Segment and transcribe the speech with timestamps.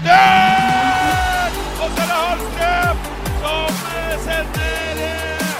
[0.00, 1.56] Retur!
[1.82, 3.00] Og så er det Hallstrøm
[3.42, 5.58] som eh, sender eh,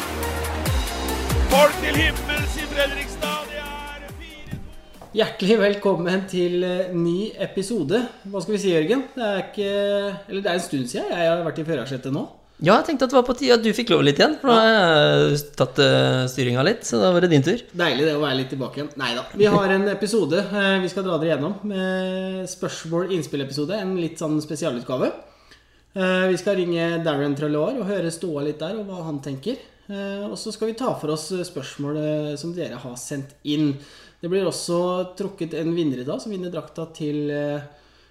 [1.53, 3.51] folk til himmels i Fredrikstad.
[3.51, 4.61] Det er 4-2.
[5.21, 8.01] Hjertelig velkommen til eh, ny episode.
[8.25, 9.05] Hva skal vi si, Jørgen?
[9.13, 9.71] Det er ikke
[10.33, 12.25] det er en stund siden jeg har vært i førersetet nå.
[12.61, 14.35] Ja, jeg tenkte at det var på tide at du fikk lov litt igjen.
[14.43, 17.63] For nå har jeg tatt uh, styringa litt, så da var det din tur.
[17.73, 18.91] Deilig det å være litt tilbake igjen.
[19.01, 19.23] Nei da.
[19.41, 21.55] Vi har en episode eh, vi skal dra dere gjennom.
[21.71, 23.79] Med spørsmål-innspillepisode.
[23.81, 25.09] En litt sånn spesialutgave.
[25.97, 29.57] Eh, Vi skal ringe Darren Trelloir og høre ståa litt der, og hva han tenker.
[29.89, 33.73] Eh, Og så skal vi ta for oss spørsmål eh, som dere har sendt inn.
[34.21, 37.65] Det blir også trukket en vinner i dag, som vinner drakta til eh,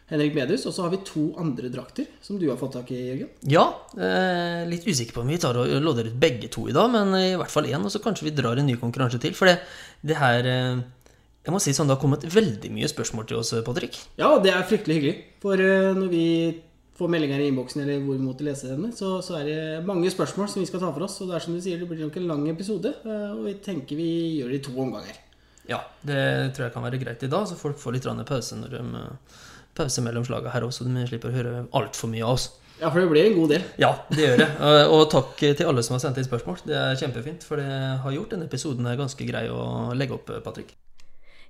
[0.09, 0.65] Henrik Medhus.
[0.69, 3.29] Og så har vi to andre drakter som du har fått tak i, Jørgen.
[3.49, 3.65] Ja,
[3.97, 7.13] eh, litt usikker på om vi tar og lodder ut begge to i dag, men
[7.19, 7.83] i hvert fall én.
[7.85, 9.35] Og så kanskje vi drar en ny konkurranse til.
[9.37, 9.59] For det,
[10.05, 10.81] det her eh,
[11.45, 13.95] Jeg må si sånn, det har kommet veldig mye spørsmål til oss, Patrick.
[14.19, 15.15] Ja, det er fryktelig hyggelig.
[15.41, 16.25] For eh, når vi
[16.99, 20.11] får meldinger i innboksen, eller hvor vi måtte lese denne, så, så er det mange
[20.11, 21.15] spørsmål som vi skal ta for oss.
[21.23, 22.91] Og det er som du sier, det blir nok en lang episode.
[23.05, 24.09] eh, Og vi tenker vi
[24.41, 25.21] gjør det i to omganger.
[25.69, 26.19] Ja, det
[26.57, 29.39] tror jeg kan være greit i dag, så folk får litt pause når de eh,
[29.79, 32.49] Pause mellom slagene her også, så de slipper å høre altfor mye av oss.
[32.79, 33.63] Ja, for det blir en god del.
[33.81, 34.47] Ja, det gjør det.
[34.87, 36.61] Og- takk til alle som har sendt inn spørsmål.
[36.67, 37.67] Det er kjempefint, for det
[38.03, 40.75] har gjort denne episoden her ganske grei å legge opp, Patrick.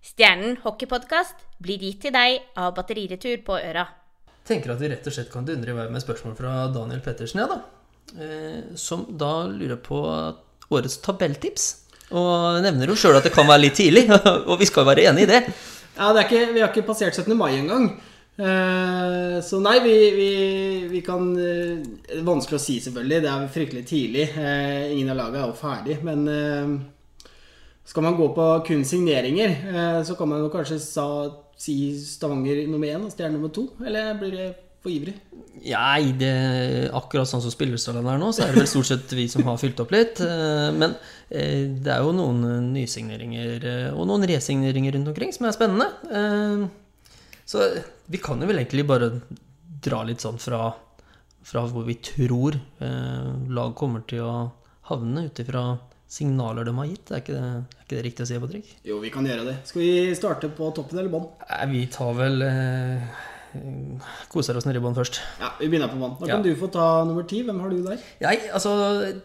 [0.02, 3.88] Stjernen hockeypodkast blir gitt til deg av Batteriretur på Øra.
[4.50, 7.38] tenker at vi rett og slett kan dundre i vei med spørsmål fra Daniel Pettersen,
[7.44, 7.60] ja da.
[8.18, 10.00] Eh, som da lurer på
[10.72, 11.68] årets tabelltips.
[12.10, 14.08] Og nevner jo sjøl at det kan være litt tidlig,
[14.50, 15.44] og vi skal være enig i det.
[16.00, 17.36] Ja, det er ikke, Vi har ikke passert 17.
[17.38, 17.92] mai engang.
[18.40, 20.30] Eh, så nei, vi, vi,
[20.88, 23.24] vi kan eh, Vanskelig å si, selvfølgelig.
[23.26, 24.30] Det er fryktelig tidlig.
[24.40, 26.00] Eh, ingen av lagene er jo ferdig.
[26.08, 26.24] Men
[27.90, 29.56] skal man gå på kun signeringer,
[30.06, 31.06] så kan man jo kanskje sa,
[31.58, 33.66] si Stavanger nummer én og Stjerne nummer to.
[33.82, 35.16] Eller blir det for ivrig?
[35.66, 39.16] Nei, det, er akkurat sånn som spillerstallen er nå, så er det vel stort sett
[39.18, 40.22] vi som har fylt opp litt.
[40.78, 40.94] Men
[41.34, 45.90] det er jo noen nysigneringer og noen resigneringer rundt omkring som er spennende.
[47.50, 47.64] Så
[48.14, 49.10] vi kan jo vel egentlig bare
[49.82, 50.68] dra litt sånn fra,
[51.50, 54.34] fra hvor vi tror eh, lag kommer til å
[54.92, 55.64] havne, ut ifra
[56.10, 57.10] signaler de har gitt.
[57.14, 57.50] Er ikke, det,
[57.80, 58.70] er ikke det riktig å si, Patrick?
[58.86, 59.58] Jo, vi kan gjøre det.
[59.70, 61.28] Skal vi starte på toppen eller bånn?
[61.74, 63.20] Vi tar vel eh,
[64.30, 65.20] Koser oss nedi bånn først.
[65.42, 66.16] Ja, vi begynner på bånn.
[66.20, 66.36] Da Ja.
[66.36, 67.42] kan du få ta nummer ti.
[67.46, 68.02] Hvem har du der?
[68.22, 68.74] Jeg, altså,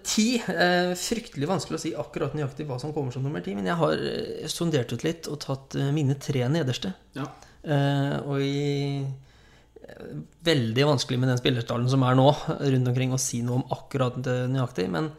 [0.02, 3.52] ti eh, Fryktelig vanskelig å si akkurat nøyaktig hva som kommer som nummer ti.
[3.56, 6.94] Men jeg har eh, sondert ut litt og tatt eh, mine tre nederste.
[7.16, 7.28] Ja.
[7.64, 10.08] Eh, og i eh,
[10.44, 12.26] Veldig vanskelig med den spillerstallen som er nå,
[12.60, 14.88] rundt omkring, å si noe om akkurat det nøyaktig.
[14.92, 15.10] Men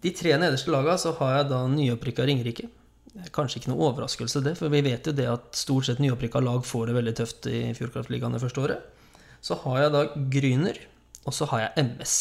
[0.00, 2.68] de tre nederste laga så har jeg da nyopprykka Ringerike.
[3.34, 6.62] Kanskje ikke noe overraskelse, det, for vi vet jo det at stort sett nyopprykka lag
[6.66, 9.08] får det veldig tøft i Fjordkraftligaen det første året.
[9.42, 10.78] Så har jeg da Gryner,
[11.26, 12.14] og så har jeg MS.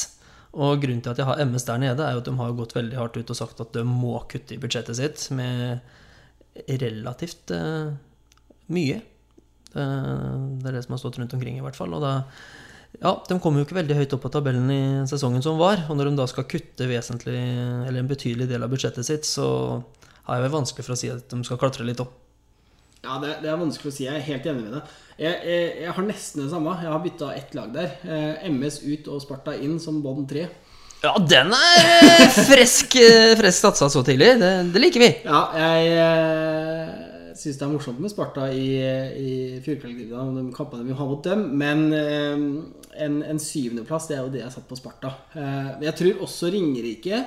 [0.57, 2.73] Og grunnen til at jeg har MS der nede, er jo at de har gått
[2.73, 5.83] veldig hardt ut og sagt at de må kutte i budsjettet sitt med
[6.81, 7.93] relativt uh,
[8.73, 8.97] mye.
[9.75, 11.93] Eh, det er det som har stått rundt omkring, i hvert fall.
[11.93, 12.13] Og da
[13.03, 15.83] Ja, de kom jo ikke veldig høyt opp på tabellen i sesongen som var.
[15.89, 17.37] Og når de da skal kutte vesentlig,
[17.85, 19.83] eller en betydelig del av budsjettet sitt, så
[20.25, 22.15] har jeg vel vanskelig for å si at de skal klatre litt opp.
[23.03, 24.07] Ja, det, det er vanskelig å si.
[24.07, 24.97] Jeg er helt enig med deg.
[25.19, 26.73] Jeg, jeg, jeg har nesten det samme.
[26.83, 27.93] Jeg har bytta ett lag der.
[28.03, 30.47] Eh, MS ut og Sparta inn som bånd tre.
[30.99, 32.97] Ja, den er eh, fresk,
[33.39, 34.33] fresk satsa så tidlig.
[34.41, 35.11] Det, det liker vi.
[35.23, 35.93] Ja, jeg
[37.39, 39.31] syns det er morsomt med Sparta i, i
[39.65, 44.33] Fjordkraftligaen de kampene vi har mot dem, men eh, en, en syvendeplass, det er jo
[44.33, 45.13] det jeg har satt på Sparta.
[45.33, 47.23] Eh, jeg tror også Ringerike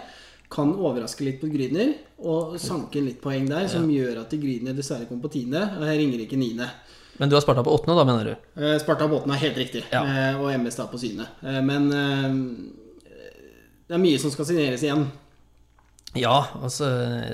[0.52, 1.94] kan overraske litt på Gryner
[2.28, 5.86] og sanke inn litt poeng der, som gjør at Gryner dessverre kommer på tiende, og
[5.88, 6.68] jeg ringer ikke niende.
[7.20, 8.46] Men du har Sparta på åttende, da, mener du?
[8.60, 10.02] Eh, Sparta åttende er helt riktig, Ja.
[10.04, 11.28] eh, og MS da på syvende.
[11.44, 11.88] Eh, men
[13.88, 15.06] det er mye som skal signeres igjen.
[16.18, 16.88] Ja, og så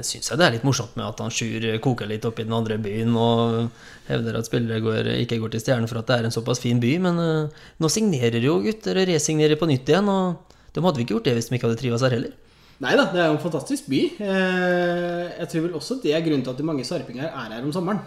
[0.06, 2.54] syns jeg det er litt morsomt med at han Sjur koker litt opp i den
[2.54, 3.72] andre byen og
[4.06, 6.78] hevder at spillere går, ikke går til Stjernen for at det er en såpass fin
[6.82, 6.92] by.
[7.02, 11.06] Men uh, nå signerer jo gutter og resignerer på nytt igjen, og de hadde vel
[11.08, 12.36] ikke gjort det hvis de ikke hadde trives her heller.
[12.78, 14.00] Nei da, det er jo en fantastisk by.
[14.22, 17.64] Eh, jeg tror vel også det er grunnen til at de mange sarpinger er her
[17.64, 17.98] om sommeren.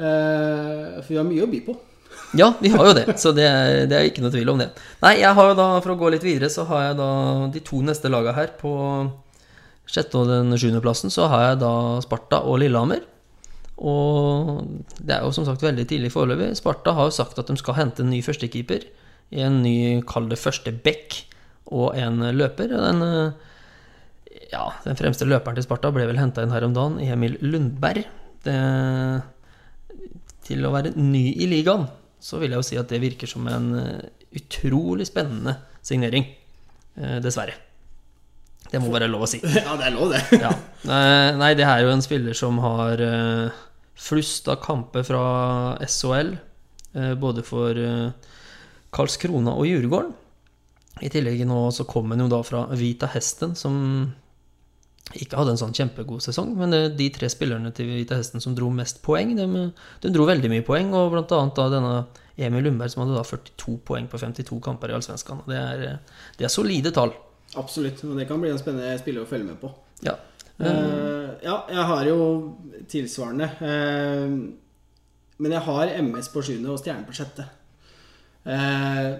[0.00, 1.74] Eh, for vi har mye å by på.
[2.38, 4.70] Ja, vi har jo det, så det er, det er ikke noe tvil om det.
[5.04, 7.10] Nei, jeg har jo da, for å gå litt videre, så har jeg da
[7.52, 8.54] de to neste laga her.
[8.56, 8.72] På
[9.88, 11.72] sjette og den sjuendeplassen så har jeg da
[12.04, 13.02] Sparta og Lillehammer.
[13.78, 14.64] Og
[14.98, 16.50] det er jo som sagt veldig tidlig foreløpig.
[16.58, 18.88] Sparta har jo sagt at de skal hente en ny førstekeeper.
[19.44, 21.22] En ny, kall det første back,
[21.68, 22.72] og en løper.
[22.72, 26.98] Den, eh, ja, den fremste løperen til Sparta ble vel henta inn her om dagen,
[27.04, 28.08] Emil Lundberg.
[28.44, 28.58] Det,
[30.48, 31.88] til å være ny i ligaen
[32.18, 35.54] så vil jeg jo si at det virker som en eh, utrolig spennende
[35.86, 36.26] signering.
[36.98, 37.54] Eh, dessverre.
[38.68, 39.40] Det må være lov å si.
[39.66, 40.20] Ja, det er lov, det.
[40.44, 40.52] Ja.
[41.40, 43.48] Nei, det er jo en spiller som har uh,
[43.98, 45.22] flust av kamper fra
[45.84, 46.34] SHL,
[46.94, 48.10] eh, både for eh,
[48.94, 50.12] Karlskrona og Djurgården.
[51.02, 53.74] I tillegg nå så kom han jo da fra Vita Hesten, som
[55.16, 56.50] ikke hadde en sånn kjempegod sesong.
[56.58, 59.46] Men de tre spillerne til Vita Hesten som dro mest poeng, de,
[60.02, 60.90] de dro veldig mye poeng.
[60.98, 61.92] Og blant annet da denne
[62.38, 65.40] Emil Lundberg som hadde da 42 poeng på 52 kamper i Allsvenskan.
[65.48, 67.14] Det, er- det er solide tall.
[67.56, 68.02] Absolutt.
[68.04, 69.70] Og det kan bli en spennende spiller å følge med på.
[70.04, 70.18] Ja.
[70.58, 72.18] Uh, ja, jeg har jo
[72.90, 73.48] tilsvarende.
[73.62, 77.46] Uh, men jeg har MS på sjuende og stjerne på sjette.
[78.42, 79.16] Uh,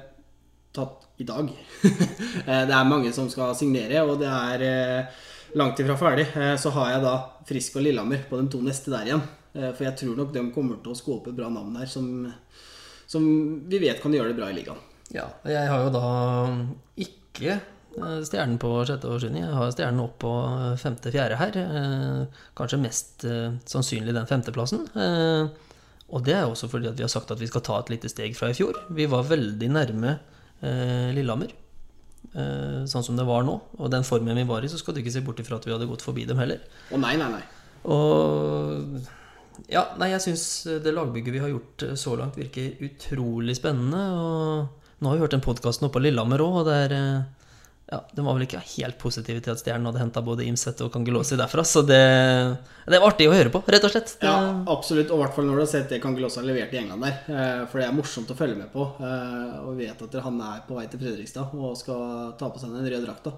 [0.75, 1.49] tatt i dag.
[2.69, 5.09] Det er mange som skal signere, og det er
[5.59, 6.29] langt ifra ferdig.
[6.63, 7.15] Så har jeg da
[7.49, 9.25] Frisk og Lillehammer på de to neste der igjen.
[9.51, 12.07] For jeg tror nok de kommer til å skåpe bra navn der, som,
[13.11, 13.27] som
[13.67, 14.79] vi vet kan gjøre det bra i ligaen.
[15.11, 16.07] Ja, jeg har jo da
[17.03, 17.59] ikke
[18.27, 19.43] stjernen på sjette og sjuende.
[19.45, 21.59] Jeg har stjernen opp på eh, femte-fjerde her.
[21.63, 24.85] Eh, Kanskje mest eh, sannsynlig den femteplassen.
[24.97, 25.49] Eh,
[26.09, 28.09] Og det er også fordi at vi har sagt at vi skal ta et lite
[28.09, 28.79] steg fra i fjor.
[28.97, 30.15] Vi var veldig nærme
[30.65, 31.51] eh, Lillehammer,
[32.33, 33.59] eh, sånn som det var nå.
[33.77, 35.75] Og den formen vi var i, så skal du ikke se bort ifra at vi
[35.75, 36.65] hadde gått forbi dem heller.
[36.89, 37.45] Å nei, nei, nei.
[37.93, 39.05] Og
[39.69, 40.45] ja, nei, jeg syns
[40.85, 44.01] det lagbygget vi har gjort eh, så langt, virker utrolig spennende.
[44.17, 47.27] Og nå har vi hørt den podkasten oppe på Lillehammer òg, og det er eh,
[47.91, 50.91] ja, De var vel ikke helt positive til at Stjernen hadde henta både Imset og
[50.93, 52.01] Kangelosi derfra, så det,
[52.85, 54.13] det var artig å høre på, rett og slett.
[54.21, 54.35] Det, Ja,
[54.75, 55.09] absolutt.
[55.11, 57.17] Og i hvert fall når du har sett det Kangelosa har levert i England der.
[57.33, 58.85] eh, For det er morsomt å følge med på.
[59.01, 62.77] eh, Og vet at han er på vei til Fredrikstad og skal ta på seg
[62.77, 63.33] den røde drakta.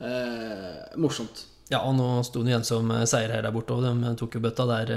[0.00, 1.44] Eh, morsomt.
[1.70, 4.66] ja, og nå sto han igjen som seierherre der borte, og de tok jo bøtta
[4.68, 4.90] der.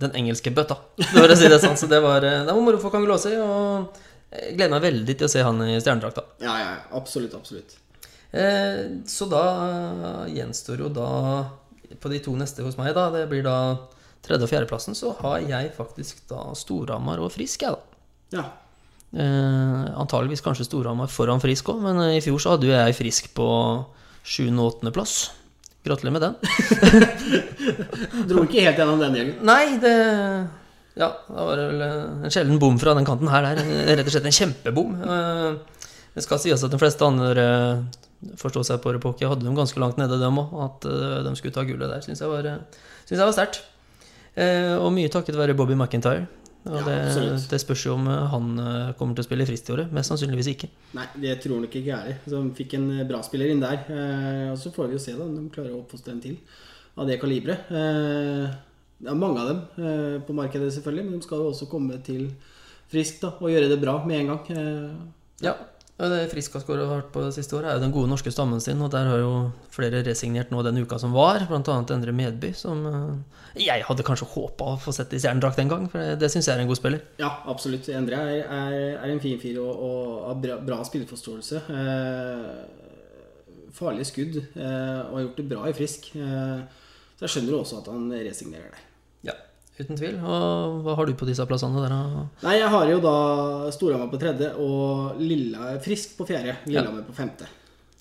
[0.00, 0.76] Den engelske bøtta,
[1.10, 1.76] for å si det sånn.
[1.76, 3.96] Så det var, det var moro for Kangelosi, og
[4.32, 6.24] jeg gleder meg veldig til å se han i stjernedrakta.
[6.44, 7.34] Ja, ja, absolutt.
[7.36, 7.76] Absolutt.
[8.32, 11.08] Eh, så da eh, gjenstår jo da
[12.00, 13.56] På de to neste hos meg, da, det blir da
[14.24, 18.38] tredje- og fjerdeplassen, så har jeg faktisk da Storhamar og Frisk, jeg, da.
[18.38, 18.44] Ja.
[19.12, 22.96] Eh, antageligvis kanskje Storhamar foran Frisk òg, men eh, i fjor så hadde jo jeg
[22.96, 23.48] Frisk på
[24.24, 25.16] sjuende- og åttendeplass.
[25.84, 26.34] Gratulerer med den.
[28.30, 29.36] Dro ikke helt gjennom den gjengen.
[29.44, 29.96] Nei, det
[30.96, 33.42] Ja, da var det vel en sjelden bom fra den kanten her.
[33.50, 33.96] Der.
[33.98, 34.94] Rett og slett en kjempebom.
[36.14, 37.46] Det skal sies at de fleste andre
[38.38, 40.52] forstå seg på Repoki hadde dem ganske langt nede, dem òg.
[40.66, 43.62] At eh, de skulle ta gullet der, syns jeg var, eh, synes jeg var sterkt.
[44.36, 46.26] Eh, Og mye takket være Bobby McIntyre.
[46.62, 48.52] Og Ja, det, det spørs jo om han
[48.94, 49.88] kommer til å spille frist i året.
[49.90, 50.68] Mest sannsynligvis ikke.
[50.94, 52.22] Nei, det tror han ikke gærent.
[52.28, 53.80] Så de fikk en bra spiller inn der.
[53.90, 56.36] Eh, Og så får vi jo se da om de klarer å oppfostre en til
[56.96, 57.66] av det kaliberet.
[57.72, 58.54] Eh,
[59.02, 61.98] Det er mange av dem eh, på markedet, selvfølgelig, men de skal jo også komme
[62.06, 62.28] til
[62.92, 65.02] frisk da, og gjøre det bra med en gang.
[65.42, 65.56] Ja.
[66.00, 68.60] Det Frisk har skåret hardt på det siste året, er jo den gode norske stammen
[68.64, 68.80] sin.
[68.82, 69.32] Og der har jo
[69.70, 71.76] flere resignert nå den uka som var, bl.a.
[71.94, 75.88] Endre Medby, som eh, jeg hadde kanskje håpa å få sett i stjernedrakt en gang,
[75.92, 77.04] for det, det syns jeg er en god spiller.
[77.20, 77.90] Ja, absolutt.
[77.92, 81.64] Endre er, er, er en fin fyr og, og har bra, bra spilleforståelse.
[81.76, 82.46] Eh,
[83.76, 86.08] farlige skudd eh, og har gjort det bra i frisk.
[86.16, 86.80] Eh,
[87.18, 88.88] så jeg skjønner også at han resignerer der.
[89.82, 90.18] Ja, uten tvil.
[90.22, 91.96] Og hva har du på disse plassene der?
[92.44, 93.16] Nei, jeg har jo da
[93.74, 96.60] Storhamar på tredje og Lilla, Frisk på fjerde.
[96.70, 97.50] Lillehammer på femte.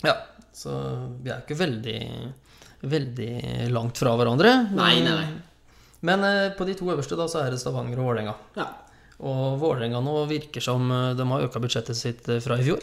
[0.05, 0.15] Ja,
[0.53, 0.77] så
[1.21, 1.99] vi er ikke veldig
[2.81, 3.33] veldig
[3.69, 4.53] langt fra hverandre.
[4.73, 5.27] Nei, nei, nei.
[6.01, 8.33] Men eh, på de to øverste da, så er det Stavanger og Vålerenga.
[8.57, 8.71] Ja.
[9.21, 12.81] Og Vålerenga nå virker som eh, de har øka budsjettet sitt eh, fra i fjor.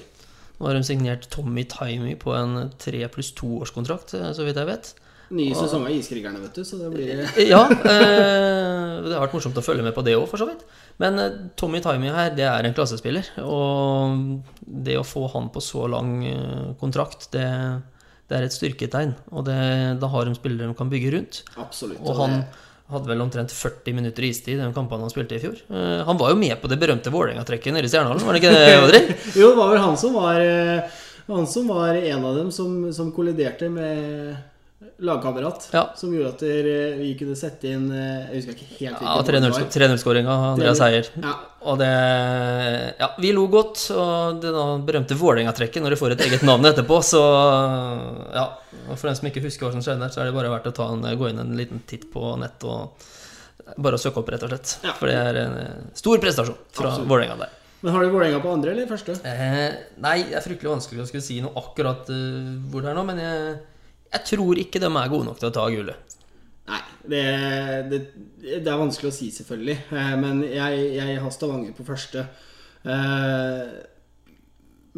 [0.59, 4.71] Nå har de signert Tommy Timey på en tre pluss to-årskontrakt, eh, så vidt jeg
[4.71, 4.93] vet.
[5.30, 9.58] Ny sesong av Iskrigerne, vet du, så det blir Ja, eh, det har vært morsomt
[9.61, 10.62] å følge med på det òg, for så vidt.
[11.02, 13.28] Men eh, Tommy Timey her, det er en klassespiller.
[13.44, 17.44] Og det å få han på så lang eh, kontrakt, det,
[18.30, 19.12] det er et styrketegn.
[19.37, 19.58] Og det,
[20.00, 21.42] da har de spillere de kan bygge rundt.
[21.61, 22.00] Absolutt.
[22.08, 22.40] Og han
[22.88, 25.58] hadde vel omtrent 40 minutter istid i den kampen han spilte i fjor.
[25.68, 28.54] Eh, Han var jo med på det berømte Vålerenga-trekket nede i Stjernehallen, var det ikke
[28.56, 29.00] det, Odri?
[29.42, 32.87] Jo, det var vel han som var eh, Han som var en av dem som,
[32.97, 34.38] som kolliderte med
[34.99, 35.68] lagkamerat.
[35.73, 35.92] Ja.
[35.97, 36.42] Som gjorde at
[37.00, 41.11] vi kunne sette inn eh, Jeg husker ikke helt Ja, hvilken mål 3-0-skåringa, Andreas Heier.
[41.18, 41.35] Ja.
[41.66, 41.90] Og det
[43.00, 43.88] Ja, vi lo godt.
[43.94, 44.54] Og det
[44.87, 47.23] berømte Vålerenga-trekket, når de får et eget navn etterpå, så
[48.35, 48.49] Ja.
[48.88, 50.70] Og for dem som ikke husker hva som skjedde der, så er det bare verdt
[50.70, 53.08] å ta en, gå inn en liten titt på nett og
[53.76, 54.78] bare søke opp, rett og slett.
[54.87, 54.94] Ja.
[54.97, 56.94] For det er en eh, stor prestasjon fra.
[57.02, 57.56] Vålerenga der.
[57.82, 59.18] Men har du Vålerenga på andre eller første?
[59.28, 62.97] Eh, nei, det er fryktelig vanskelig å skulle si noe akkurat uh, hvor det er
[62.97, 63.58] nå, men jeg,
[64.12, 66.17] jeg tror ikke de er gode nok til å ta gullet.
[66.69, 67.23] Nei, det,
[67.88, 68.00] det,
[68.45, 69.79] det er vanskelig å si, selvfølgelig.
[69.88, 72.27] Eh, Men jeg, jeg har Stavanger på første.
[72.85, 73.62] Eh,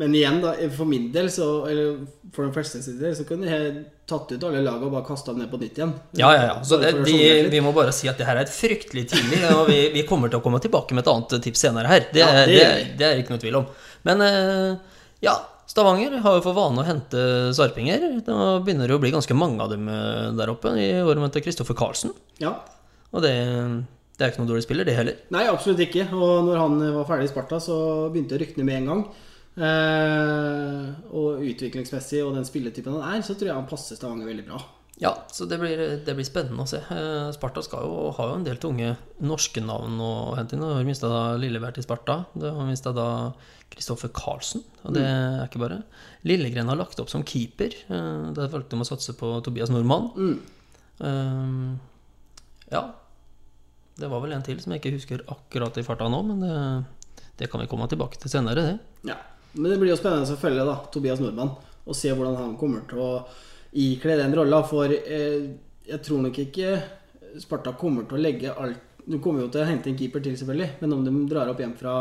[0.00, 3.50] men igjen, da, for min del, så, eller for den første sin del, så kunne
[3.50, 3.72] jeg
[4.08, 5.92] tatt ut alle lagene og bare kasta dem ned på nytt igjen.
[6.16, 6.54] Ja, ja, ja.
[6.64, 7.16] Så det, de,
[7.52, 10.32] vi, må bare si at det her er et fryktelig tidlig, og vi, vi kommer
[10.32, 12.06] til å komme tilbake med et annet tips senere her.
[12.14, 13.68] Det, Ja, det er ikke noe tvil om.
[14.08, 15.36] Men eh, ja,
[15.70, 17.20] Stavanger har jo for vane å hente
[17.54, 18.08] sarpinger.
[18.26, 20.74] Da begynner det å bli ganske mange av dem eh, der oppe.
[20.74, 22.14] I år med Kristoffer Karlsen.
[22.42, 22.56] Ja.
[23.14, 23.34] Og det,
[24.18, 25.20] det er ikke noe dårlig spiller, det heller.
[25.30, 26.08] Nei, absolutt ikke.
[26.10, 27.76] Og når han var ferdig i Sparta, så
[28.10, 29.04] begynte rykne med en gang.
[29.60, 34.46] Eh, og utviklingsmessig og den spilletypen han er, så tror jeg han passer Stavanger veldig
[34.50, 34.62] bra.
[35.00, 36.82] Ja, så det blir, det blir spennende å se.
[36.92, 38.90] Eh, Sparta skal jo, har jo en del tunge
[39.24, 40.64] norske navn å hente inn.
[40.66, 41.08] Har mista
[41.40, 42.18] Lillebert i Sparta.
[42.36, 43.06] Du har mista da
[43.72, 45.78] Kristoffer Karlsen, og det er ikke bare.
[46.28, 47.72] Lillegren har lagt opp som keeper.
[47.88, 50.10] Eh, Der valgte de å satse på Tobias Nordmann.
[51.00, 51.76] Eh,
[52.76, 52.84] ja.
[54.00, 57.24] Det var vel en til som jeg ikke husker akkurat i farta nå, men det,
[57.40, 58.76] det kan vi komme tilbake til senere, det.
[59.14, 59.16] Ja.
[59.56, 61.56] Men det blir jo spennende å følge da, Tobias Nordmann
[61.88, 63.08] og se hvordan han kommer til å
[63.72, 64.62] ikle den rolla.
[64.66, 65.50] For eh,
[65.90, 66.76] jeg tror nok ikke
[67.40, 70.36] Sparta kommer til å legge alt Du kommer jo til å hente en keeper til,
[70.38, 70.70] selvfølgelig.
[70.82, 71.94] Men om de drar opp hjem fra,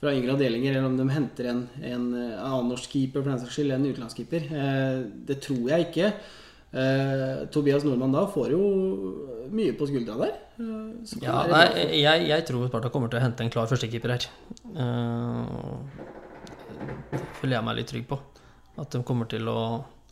[0.00, 3.40] fra yngre avdelinger, eller om de henter en, en, en annen norsk keeper for den
[3.40, 4.96] saks skyld, en utenlandskeeper, eh,
[5.28, 6.10] det tror jeg ikke.
[6.72, 8.62] Eh, Tobias Nordmann da får jo
[9.52, 10.34] mye på skuldra der.
[10.58, 11.66] Eh, Ja, nei,
[12.00, 14.28] jeg, jeg tror Sparta kommer til å hente en klar førstekeeper her.
[14.72, 15.84] Uh,
[17.40, 18.18] føler jeg meg litt trygg på.
[18.80, 19.58] At de kommer til å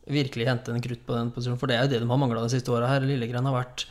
[0.09, 1.59] virkelig hente en krutt på den posisjonen.
[1.61, 3.05] For det er jo det de har mangla de siste åra her.
[3.07, 3.87] Lillegren har vært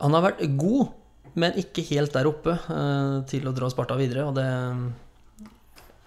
[0.00, 0.94] Han har vært god,
[1.36, 4.24] men ikke helt der oppe eh, til å dra Sparta videre.
[4.30, 4.46] Og det,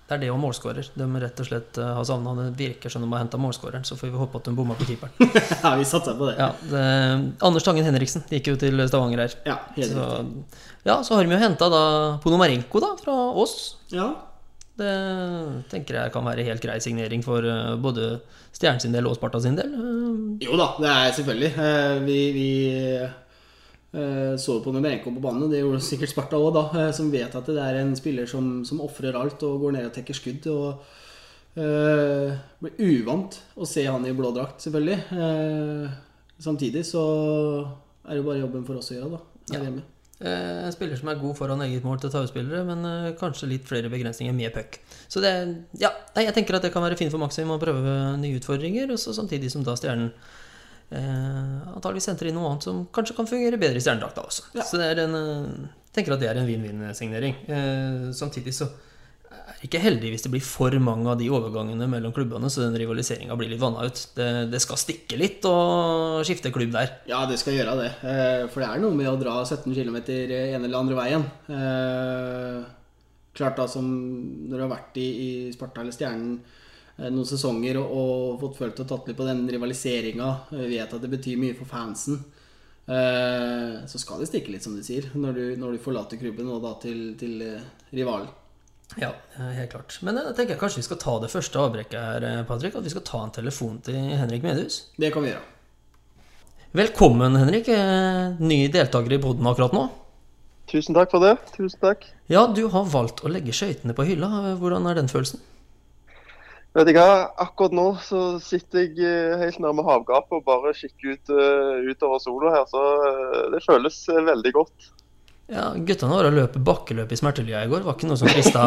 [0.10, 0.90] det er det og målskårer.
[0.98, 2.34] De rett og slett eh, har savna.
[2.40, 3.86] Det virker som de har henta målskåreren.
[3.88, 5.14] Så får vi håpe at de bomma på keeperen.
[5.64, 6.36] ja, vi satser på det.
[6.42, 6.84] Ja, det,
[7.46, 9.38] Anders Tangen Henriksen gikk jo til Stavanger her.
[9.48, 10.62] Ja, helt Så, riktig.
[10.90, 11.72] ja, så har de jo henta
[12.26, 13.58] Ponomarenko da, fra Ås.
[13.94, 14.10] Ja,
[14.78, 14.94] Det
[15.70, 18.08] tenker jeg kan være helt grei signering for eh, både
[18.54, 19.70] Stjernen sin del og Sparta sin del.
[19.70, 21.52] Eh, Jo da, det er selvfølgelig.
[21.68, 22.50] Eh, Vi, vi
[24.42, 26.86] så på Numerenko på banen, det gjorde sikkert Sparta òg, da.
[26.98, 29.94] Som vet at det er en spiller som, som ofrer alt og går ned og
[29.94, 30.48] tekker skudd.
[30.50, 30.82] Og
[31.54, 34.96] Uh, blir uvant å se han i blå drakt, selvfølgelig.
[35.14, 35.86] Uh,
[36.42, 37.04] samtidig så
[38.10, 39.20] er det bare jobben for oss å gjøre, da.
[39.54, 39.84] Her Ja.
[40.24, 43.68] Eh, En spiller som er god foran eget mål til tauspillere, men eh, kanskje litt
[43.68, 44.80] flere begrensninger med puck.
[45.12, 45.34] Så det,
[45.82, 49.02] ja, jeg tenker at det kan være fint for Maxim å prøve nye utfordringer, og
[49.02, 50.14] så samtidig som da Stjernen
[50.94, 54.48] eh, antakeligvis henter inn noe annet som kanskje kan fungere bedre i stjernedrakta også.
[54.56, 54.66] Ja.
[54.68, 57.38] Så det er en, eh, tenker at det er en vinn-vinn-signering.
[57.48, 58.70] Eh, samtidig så
[59.34, 62.76] er ikke heldig hvis det blir for mange av de overgangene mellom klubbene, så den
[62.80, 64.02] rivaliseringa blir litt vanna ut.
[64.18, 65.54] Det, det skal stikke litt å
[66.28, 66.92] skifte klubb der.
[67.10, 67.90] Ja, det skal gjøre det.
[68.04, 71.28] Eh, For det er noe med å dra 17 km ene eller andre veien.
[71.48, 72.64] Eh,
[73.34, 76.36] Klart da som når du har vært i, i Sparta eller Stjernen
[77.00, 81.02] eh, noen sesonger og, og fått følt og tatt litt på den rivaliseringa, vet at
[81.02, 82.20] det betyr mye for fansen.
[82.84, 86.66] Så skal det stikke litt, som du sier, når du, når du forlater klubben og
[86.66, 87.40] da til, til
[87.96, 88.28] rivalen.
[89.02, 89.98] Ja, eh, helt klart.
[90.06, 92.76] Men jeg tenker kanskje vi skal ta det første avbrekket her, eh, Patrick.
[92.76, 94.90] At vi skal ta en telefon til Henrik Medhus.
[94.98, 95.50] Det kan vi gjøre.
[96.74, 97.68] Velkommen, Henrik.
[97.70, 99.90] Eh, Ny deltaker i poden akkurat nå.
[100.68, 101.38] Tusen takk for det.
[101.56, 102.06] Tusen takk.
[102.30, 104.30] Ja, du har valgt å legge skøytene på hylla.
[104.52, 105.40] Eh, Hvordan er den følelsen?
[106.74, 107.06] Vet ikke,
[107.38, 112.18] akkurat nå så sitter jeg eh, helt nærme havgapet og bare kikker ut, eh, utover
[112.24, 112.82] sola her, så
[113.12, 114.88] eh, det føles eh, veldig godt.
[115.54, 117.84] Ja, Guttene og løp bakkeløp i Smertelia i går.
[117.86, 118.64] Var ikke noe som frista,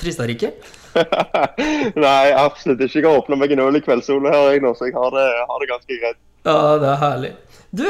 [0.00, 0.54] frista Rikke?
[2.04, 3.02] Nei, absolutt ikke.
[3.02, 5.26] Jeg har åpna meg en øl i kveldssola her, jeg nå, så jeg har det,
[5.50, 6.20] har det ganske greit.
[6.44, 7.32] Ja, det er herlig.
[7.74, 7.84] Du,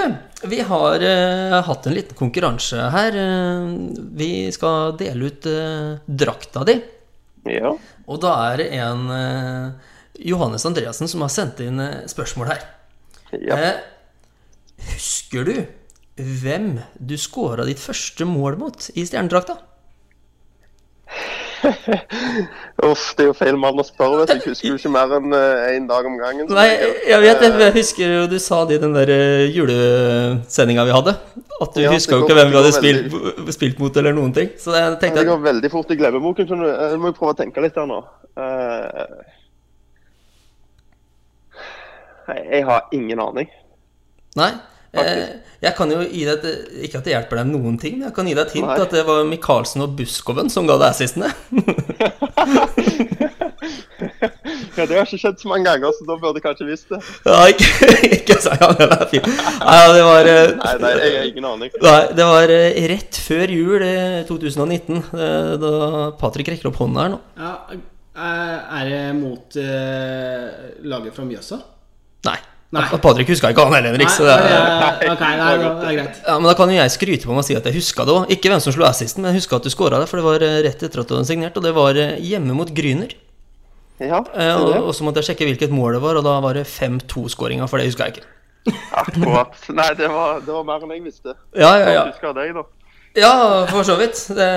[0.49, 3.19] vi har uh, hatt en liten konkurranse her.
[3.21, 3.75] Uh,
[4.17, 6.79] vi skal dele ut uh, drakta di.
[7.53, 7.75] Ja.
[8.09, 9.03] Og da er det en
[10.17, 12.67] Johannes Andreassen som har sendt inn spørsmål her.
[13.37, 13.59] ja.
[14.85, 15.55] Husker du
[16.17, 19.57] hvem du skåra ditt første mål mot i stjernedrakta?
[22.85, 24.27] Uff, det er jo feil mann å spørre.
[24.29, 26.49] Jeg husker jo ikke mer enn én dag om gangen.
[26.53, 26.67] Nei,
[27.09, 27.51] jeg- vet det.
[27.63, 31.15] Jeg husker jo du sa det i den der eh, julesendinga vi hadde.
[31.63, 34.51] At du Ja, huska jo ikke hvem vi hadde spilt, spilt mot, eller noen ting.
[34.61, 36.49] Så jeg Ja, tenkte Det går veldig fort i glemmeboken.
[36.49, 36.55] så.
[36.91, 38.03] Jeg må jo prøve å tenke litt her nå.
[38.37, 39.17] Eh,
[42.53, 43.49] jeg har ingen aning.
[44.37, 44.53] Nei.
[44.95, 45.25] Eh,
[45.65, 48.17] jeg kan jo gi deg et, Ikke at det hjelper deg noen ting, men jeg
[48.17, 48.81] kan gi deg et hint Nei.
[48.85, 51.33] at det var Michaelsen og Buskoven som ga deg assistene.
[54.75, 56.99] Ja, Det har ikke skjedd så mange ganger, så da burde jeg kanskje visst det.
[57.27, 59.29] Ja, ikke, ikke si ja, det er fint.
[59.31, 61.77] Nei, det var Nei, det er, jeg har ingen aning.
[61.85, 65.75] Nei, det var eh, rett før jul eh, 2019, eh, da
[66.21, 67.21] Patrick rekker opp hånda her nå.
[67.39, 70.51] Ja, eh, er det mot uh,
[70.91, 71.61] laget fra Mjøsa?
[72.27, 72.41] Nei.
[72.75, 72.85] Nei.
[73.05, 74.11] Patrick huska ikke han heller, Henrik.
[74.11, 76.17] Så det Nei, er, det er- okay, nei, det er greit.
[76.27, 78.15] ja, men da kan jo jeg skryte på meg og si at jeg huska det
[78.17, 78.31] òg.
[78.35, 80.43] Ikke hvem som slo assisten, men jeg huska at du skåra det, for det var
[80.43, 83.15] eh, rett etter at du hadde signert, og det var eh, hjemme mot Gryner.
[84.03, 86.65] Ja, Eh, Og, så måtte jeg sjekke hvilket mål det var, og da var det
[86.67, 88.27] 5-2-skåringa, for det huska jeg ikke.
[89.05, 89.55] akkurat.
[89.77, 91.35] Nei, det var, det var mer enn jeg visste.
[91.55, 92.03] Ja, ja, ja.
[92.03, 92.65] Jeg husker deg, da.
[93.15, 93.33] Ja,
[93.71, 94.19] for så vidt.
[94.35, 94.51] Det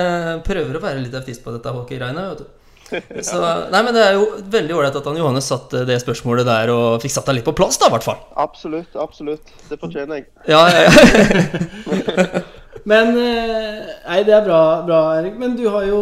[0.48, 2.54] prøver å være litt autist på dette hockeyregnet, vet du.
[3.28, 3.38] Så,
[3.72, 7.02] nei, men Det er jo veldig ålreit at han Johannes satte det spørsmålet der og
[7.02, 8.22] fikk satt deg litt på plass, da, i hvert fall.
[8.40, 9.52] Absolutt, absolutt.
[9.68, 10.28] Det fortjener jeg.
[10.48, 12.42] Ja, ja, ja.
[12.88, 15.36] Men eh, Nei, det er bra, bra, Erik.
[15.40, 16.00] Men du har jo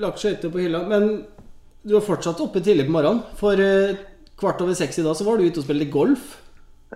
[0.00, 0.82] lagt skøyter på hylla.
[0.88, 1.10] Men
[1.86, 3.22] du er fortsatt oppe tidlig på morgenen.
[3.40, 3.96] For eh,
[4.40, 6.34] kvart over seks i dag så var du ute og spilte golf.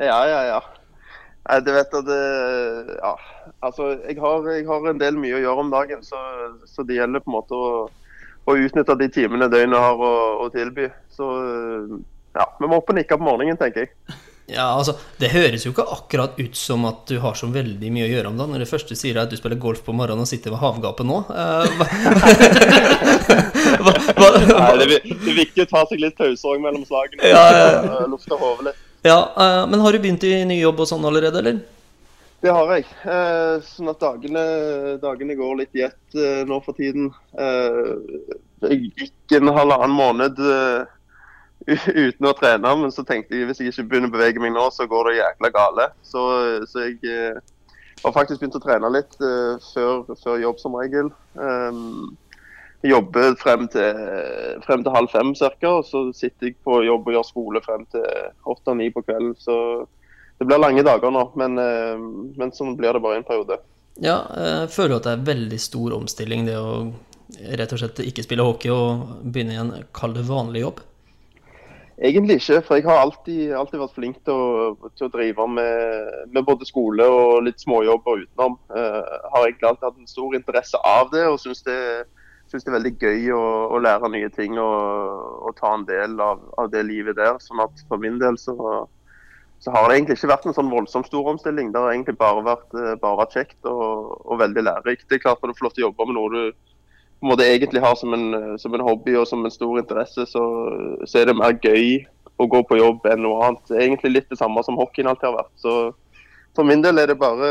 [0.00, 0.61] Ja, ja, ja.
[1.45, 2.23] Nei, du vet at det,
[2.99, 3.14] Ja.
[3.64, 6.19] Altså, jeg har, jeg har en del mye å gjøre om dagen, så,
[6.69, 7.69] så det gjelder på en måte å,
[8.45, 10.13] å utnytte de timene døgnet har å,
[10.45, 10.91] å tilby.
[11.15, 11.27] Så
[12.35, 13.93] ja, vi må opp og nikke på morgenen, tenker jeg.
[14.57, 18.09] ja, altså Det høres jo ikke akkurat ut som at du har så veldig mye
[18.09, 18.57] å gjøre om dagen.
[18.57, 21.09] Når det første sier er at du spiller golf på morgenen og sitter ved havgapet
[21.09, 21.21] nå.
[21.31, 21.87] Uh, hva,
[23.85, 27.23] hva, hva, Nei, det, det er viktig å ta seg litt pause òg mellom slagene.
[27.31, 27.71] Ja, ja.
[28.03, 28.83] og Lufte hodet litt.
[29.07, 31.63] ja, uh, Men har du begynt i ny jobb og sånn allerede, eller?
[32.45, 32.85] Det har jeg.
[33.09, 34.41] Eh, sånn at dagene,
[35.01, 37.07] dagene går litt i ett eh, nå for tiden.
[37.41, 37.87] Eh,
[38.67, 40.85] jeg gikk en halvannen måned eh,
[41.89, 44.67] uten å trene, men så tenkte jeg hvis jeg ikke begynner å bevege meg nå,
[44.77, 45.89] så går det jækla gale.
[46.05, 46.27] Så,
[46.69, 47.41] så jeg eh,
[48.05, 51.09] har faktisk begynt å trene litt eh, før, før jobb som regel.
[52.85, 54.05] Jeg jobber frem til,
[54.69, 57.89] frem til halv fem ca., og så sitter jeg på jobb og gjør skole frem
[57.89, 58.04] til
[58.52, 59.33] åtte-ni på kvelden.
[59.41, 59.57] Så
[60.38, 61.99] det blir lange dager nå, men, eh,
[62.38, 63.60] men sånn blir det bare en periode.
[64.02, 66.73] Ja, jeg føler at det er veldig stor omstilling det å
[67.58, 70.82] rett og slett ikke spille hockey og begynne i en kall det vanlig jobb.
[71.94, 76.25] Egentlig ikke, for jeg har alltid, alltid vært flink til å, til å drive med,
[76.34, 78.56] med både skole og litt småjobber utenom.
[78.75, 78.99] Uh,
[79.30, 81.78] har egentlig alltid hatt en stor interesse av det, og syns det,
[82.50, 83.44] synes det er veldig gøy å,
[83.76, 87.38] å lære nye ting og, og ta en del av, av det livet der.
[87.42, 88.56] Sånn at for min del så,
[89.65, 91.71] så har det egentlig ikke vært en sånn voldsomt stor omstilling.
[91.73, 95.07] Det har egentlig bare vært, eh, bare vært kjekt og, og veldig lærerikt.
[95.09, 96.41] Det er klart når du får lov til å jobbe med noe du
[97.25, 98.27] på en måte egentlig har som en,
[98.61, 100.43] som en hobby og som en stor interesse, så,
[101.09, 102.03] så er det mer gøy
[102.37, 103.63] å gå på jobb enn noe annet.
[103.71, 105.55] Det er egentlig litt det samme som hockeyen alltid har vært.
[105.63, 105.75] Så
[106.59, 107.49] for min del er det bare,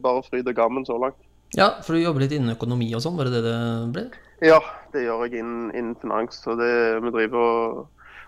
[0.00, 1.20] bare fryd og gammen så langt.
[1.58, 4.06] Ja, for du jobber litt innen økonomi og sånn, var det det det ble?
[4.42, 4.62] Ja,
[4.94, 6.40] det gjør jeg innen, innen finans.
[6.48, 6.72] Og det,
[7.04, 7.82] vi driver og,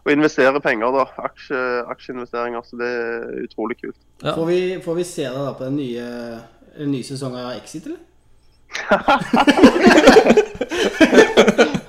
[0.04, 1.04] og investere penger, da.
[1.28, 1.60] Aksje,
[1.94, 2.62] aksjeinvesteringer.
[2.64, 4.00] Så det er utrolig kult.
[4.22, 4.34] Ja.
[4.34, 6.04] Får, vi, får vi se deg da på den nye,
[6.76, 8.02] en ny sesong av Exit, eller?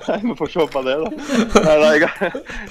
[0.06, 1.08] Nei, Vi får se på det, da.
[1.66, 2.10] Nei, nei, jeg,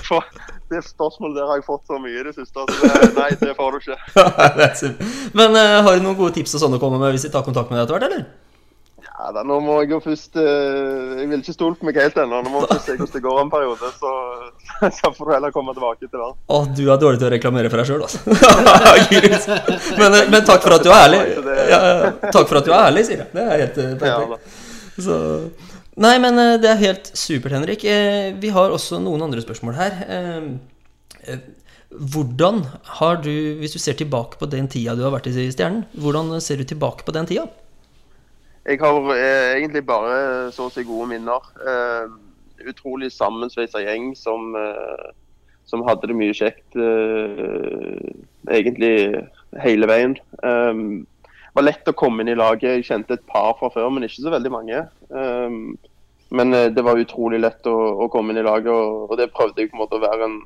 [0.07, 0.23] for,
[0.71, 2.57] det spørsmålet der har jeg fått så mye i det siste.
[2.63, 2.81] Altså,
[3.19, 3.97] nei, det får du ikke.
[5.39, 7.45] Men uh, har du noen gode tips og sånn å komme med hvis de tar
[7.45, 8.44] kontakt med deg etter hvert, eller?
[9.25, 12.17] Ja, da, Nå må jeg jo først uh, Jeg vil ikke stole på meg helt
[12.21, 12.43] ennå.
[12.45, 13.89] Nå må vi se hvordan det går en periode.
[13.97, 14.11] Så,
[14.99, 16.27] så får du heller komme tilbake til det.
[16.29, 18.21] Å, du er dårlig til å reklamere for deg sjøl, altså.
[19.99, 21.21] Men, eh, men takk for at du er ærlig.
[21.71, 21.81] Ja,
[22.27, 23.29] takk for at du er ærlig, sier jeg.
[23.33, 24.61] Det er helt eh, perfekt.
[25.01, 25.17] Så
[26.05, 27.85] Nei, men det er helt supert, Henrik.
[28.41, 29.93] Vi har også noen andre spørsmål her.
[31.95, 32.65] Hvordan
[32.99, 36.35] har du, hvis du ser tilbake på den tida du har vært i Stjernen, hvordan
[36.43, 37.47] ser du tilbake på den tida?
[38.65, 41.49] Jeg har eh, egentlig bare så å si gode minner.
[41.61, 42.13] Eh,
[42.65, 45.09] utrolig sammensveisa gjeng som, eh,
[45.69, 48.07] som hadde det mye kjekt eh,
[48.49, 48.95] egentlig
[49.61, 50.15] hele veien.
[50.41, 50.81] Eh,
[51.55, 52.79] det var lett å komme inn i laget.
[52.79, 54.81] Jeg kjente et par fra før, men ikke så veldig mange.
[55.13, 55.59] Eh,
[56.35, 59.29] men eh, det var utrolig lett å, å komme inn i laget, og, og det
[59.35, 60.39] prøvde jeg på en måte å være en,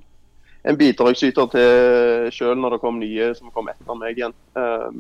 [0.68, 4.36] en bidragsyter til sjøl når det kom nye som kom etter meg igjen.
[4.60, 4.92] Eh,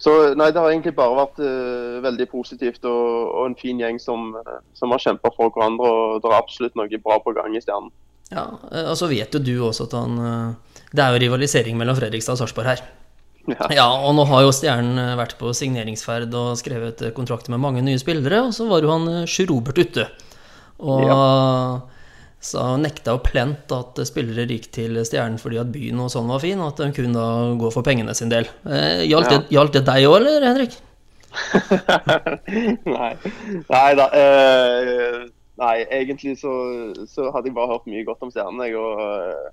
[0.00, 3.98] så nei, det har egentlig bare vært uh, veldig positivt og, og en fin gjeng
[4.00, 5.90] som, eh, som har kjempa for hverandre.
[5.90, 7.92] Og det er absolutt noe bra på gang i Stjernen.
[8.32, 11.76] Ja, eh, Og så vet jo du også at han eh, Det er jo rivalisering
[11.76, 12.82] mellom Fredrikstad og Sarpsborg her.
[13.48, 13.66] Ja.
[13.72, 17.62] Ja, og nå har jo Stjernen eh, vært på signeringsferd og skrevet eh, kontrakter med
[17.62, 20.06] mange nye spillere, og så var jo han eh, Sjur Robert ute.
[20.80, 21.88] Og
[22.40, 26.40] så nekta plent at eh, spillere gikk til Stjernen fordi at byen og sånn var
[26.44, 28.48] fin, og at de kunne da gå for pengene sin del.
[28.64, 30.78] Eh, Gjaldt det, gjaldt det deg òg, eller, Henrik?
[32.96, 33.12] nei.
[33.68, 34.08] nei da.
[34.16, 35.28] Eh,
[35.60, 36.50] Nei, egentlig så,
[37.04, 38.62] så hadde jeg bare hørt mye godt om Stjernen.
[38.64, 39.50] jeg, Og,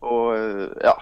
[0.00, 0.94] og ja,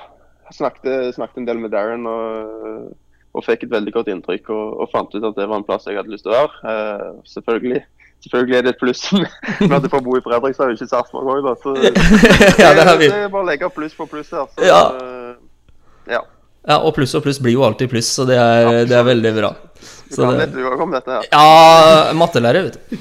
[0.50, 2.96] snakket, snakket en del med Darren og,
[3.32, 4.50] og fikk et veldig godt inntrykk.
[4.50, 6.72] Og, og, fant ut at det var en plass jeg hadde lyst til å være.
[6.72, 7.84] Eh, selvfølgelig,
[8.26, 11.26] selvfølgelig er det et pluss men at du får bo i Fredrikstad og ikke Sarpsborg
[11.34, 11.52] òg, da.
[11.62, 11.68] Så
[12.62, 14.44] ja, det er det er bare å legge pluss på pluss her.
[14.54, 14.82] Så, Ja.
[16.18, 16.22] ja.
[16.62, 19.32] Ja, og pluss og pluss blir jo alltid pluss, så det er, det er veldig
[19.34, 19.48] bra.
[19.82, 21.24] Du Så kan det, litt du òg om dette her.
[21.32, 22.82] ja, mattelærer, vet du.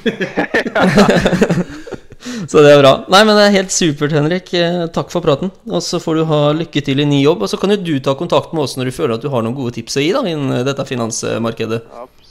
[2.49, 2.93] så det er bra.
[3.11, 4.49] Nei, men det er helt supert, Henrik.
[4.57, 5.49] Eh, Takk for praten.
[5.69, 7.43] Og så får du ha lykke til i ny jobb.
[7.45, 9.41] Og så kan jo du ta kontakt med oss når du føler at du har
[9.45, 11.79] noen gode tips å gi da, innen dette finansmarkedet.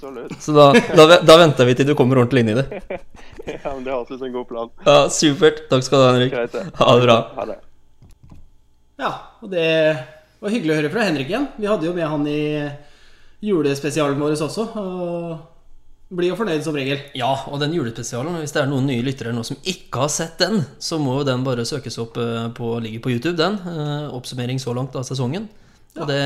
[0.01, 0.43] Absolutt.
[0.43, 2.69] Så da, da, da venter vi til du kommer ordentlig inn i det.
[3.51, 4.71] Ja, men Det høres ut som en god plan.
[4.85, 5.63] Ja, Supert.
[5.71, 6.33] Takk skal du ha, Henrik.
[6.33, 6.65] Greit, det.
[6.79, 7.17] Ha det bra.
[7.37, 7.57] Ha det.
[9.01, 9.11] Ja,
[9.41, 9.69] og det
[10.41, 11.47] var hyggelig å høre fra Henrik igjen.
[11.57, 12.43] Vi hadde jo med han i
[13.45, 14.67] julespesialen vår også.
[14.81, 17.01] Og blir jo fornøyd som regel.
[17.17, 20.37] Ja, og den julespesialen, hvis det er noen nye lyttere nå som ikke har sett
[20.43, 23.57] den, så må jo den bare søkes opp eh, på, ligger på YouTube, den.
[23.73, 25.49] Eh, Oppsummering så langt av sesongen.
[25.99, 26.21] Og det,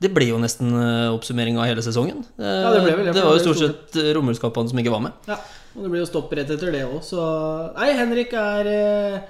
[0.00, 2.22] det ble jo nesten eh, oppsummering av hele sesongen.
[2.40, 4.12] Eh, Ja, det ble vel det, det var jo stort sett eh,
[4.72, 5.12] som ikke var med.
[5.28, 5.36] Ja,
[5.76, 7.20] og det blir jo stopp rett etter det òg, så
[7.76, 9.20] Nei, Henrik er eh,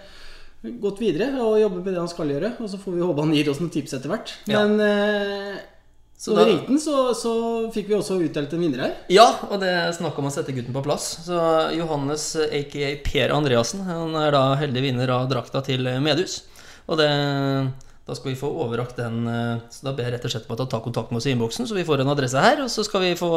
[0.82, 2.54] gått videre og jobber med det han skal gjøre.
[2.62, 4.32] Og så får vi håpe han gir oss noen tips etter hvert.
[4.46, 4.62] Ja.
[4.62, 5.60] Men eh,
[6.22, 7.32] Så da- ringte den, så, så
[7.74, 8.92] fikk vi også utdelt en vinner her.
[9.10, 11.08] Ja, og det er snakk om å sette gutten på plass.
[11.26, 11.38] Så
[11.74, 16.44] Johannes, eh, aka Per Andreassen, han er da heldig vinner av drakta til eh, Medhus.
[16.86, 17.10] Og det,
[18.06, 19.26] da skal vi få overrakt den.
[19.28, 21.34] eh, Så da ber jeg rett og slett på at ta kontakt med oss i
[21.36, 23.30] innboksen, så vi får en adresse her, og så skal vi få,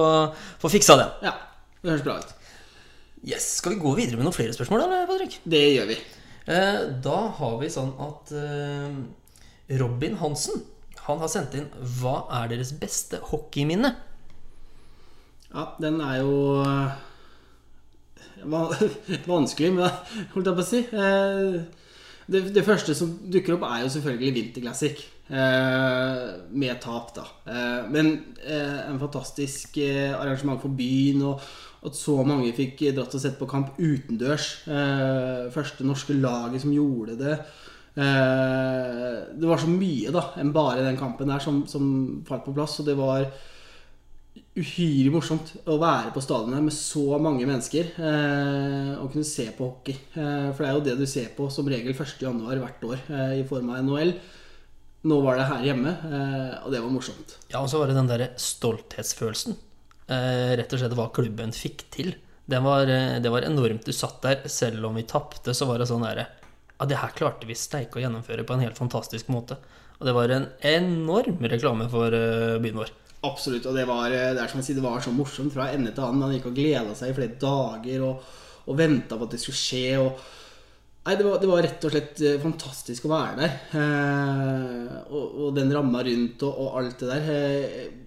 [0.62, 1.12] få fiksa den.
[1.30, 1.34] Ja,
[1.84, 2.34] det høres bra ut.
[3.26, 5.40] Yes, Skal vi gå videre med noen flere spørsmål, eller, Patrick?
[5.46, 5.98] Det gjør vi.
[6.48, 10.62] Eh, da har vi sånn at eh, Robin Hansen
[11.06, 13.96] han har sendt inn 'Hva er deres beste hockeyminne?'
[15.54, 16.34] Ja, den er jo
[18.46, 18.74] va-
[19.34, 19.90] vanskelig, men
[20.34, 20.82] holdt jeg på å si.
[22.26, 25.04] Det, det første som dukker opp, er jo selvfølgelig Winter Classic.
[25.26, 27.26] Eh, med tap, da.
[27.50, 28.12] Eh, men
[28.46, 31.42] eh, en fantastisk eh, arrangement for byen, og
[31.86, 34.50] at så mange fikk dratt og sett på kamp utendørs.
[34.70, 37.40] Eh, første norske laget som gjorde det.
[37.96, 42.54] Eh, det var så mye da enn bare den kampen der som, som falt på
[42.56, 42.80] plass.
[42.82, 43.26] Og det var
[44.56, 49.68] uhyre morsomt å være på stadionet med så mange mennesker eh, og kunne se på
[49.68, 49.98] hockey.
[50.16, 52.40] Eh, for det er jo det du ser på som regel 1.1.
[52.62, 54.16] hvert år eh, i form av NHL.
[55.06, 57.36] Nå var det her hjemme, eh, og det var morsomt.
[57.52, 59.60] Ja, og så var det den derre stolthetsfølelsen.
[60.08, 62.16] Eh, rett og slett hva klubben fikk til.
[62.46, 63.86] Det var, eh, det var enormt.
[63.86, 66.30] Du satt der, selv om vi tapte, så var det sånn derre
[66.76, 69.56] Ja, det her klarte vi steike å gjennomføre på en helt fantastisk måte.
[70.00, 72.90] Og det var en enorm reklame for byen vår.
[73.26, 73.68] Absolutt.
[73.70, 75.94] Og det var, eh, det er som jeg sier, det var så morsomt fra ende
[75.94, 76.26] til annen.
[76.28, 78.34] Han gikk og gleda seg i flere dager og,
[78.66, 79.86] og venta på at det skulle skje.
[80.02, 80.24] Og,
[81.06, 83.60] nei, det var, det var rett og slett eh, fantastisk å være der.
[83.82, 87.32] Eh, og, og den ramma rundt og, og alt det der.
[87.36, 88.02] Eh,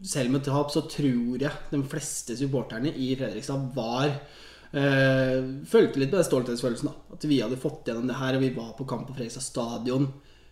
[0.00, 6.12] selv med tap så tror jeg de fleste supporterne i Fredrikstad var eh, Følte litt
[6.12, 6.92] på den stolthetsfølelsen.
[7.16, 10.08] At vi hadde fått gjennom det her, og vi var på kamp på Fredrikstad stadion.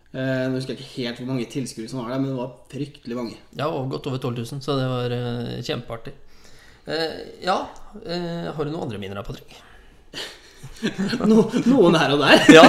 [0.08, 2.54] Eh, nå husker jeg ikke helt hvor mange tilskuere som var der, men det var
[2.72, 3.36] fryktelig mange.
[3.58, 6.14] Ja, og godt over 12 000, så det var eh, kjempeartig.
[6.88, 9.58] Eh, ja, har du noen andre minner, Patrick?
[11.28, 12.40] No, noen her og der.
[12.50, 12.64] Ja.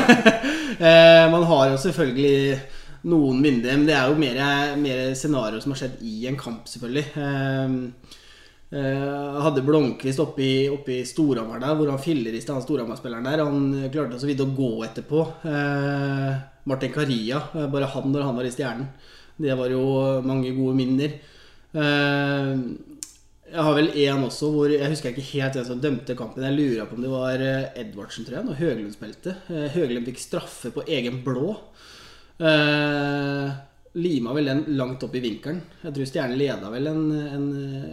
[1.34, 2.60] Man har jo selvfølgelig
[3.10, 4.40] noen minner, men det er jo mer,
[4.82, 7.06] mer scenarioer som har skjedd i en kamp, selvfølgelig.
[8.72, 13.26] Eh, eh, Jeg hadde Blomkvist oppe i, oppe Storhamar der, hvor han filleriste han Storhamar-spilleren
[13.26, 13.44] der.
[13.44, 15.24] Han klarte så vidt å gå etterpå.
[15.50, 16.36] Eh,
[16.70, 18.88] Martin Caria, eh, bare han når han var i Stjernen.
[19.40, 21.18] Det var jo mange gode minner.
[21.74, 22.56] Eh,
[23.50, 26.44] jeg har vel én også hvor Jeg husker ikke helt hvem som dømte kampen.
[26.44, 29.36] Jeg lurer på om det var eh, Edvardsen, tror jeg, når Høglund spilte.
[29.50, 31.56] Eh, Høglund fikk straffe på egen blå.
[33.98, 35.64] Lima vel den langt opp i vinkelen.
[35.82, 37.46] Jeg tror Stjernen leda vel en, en,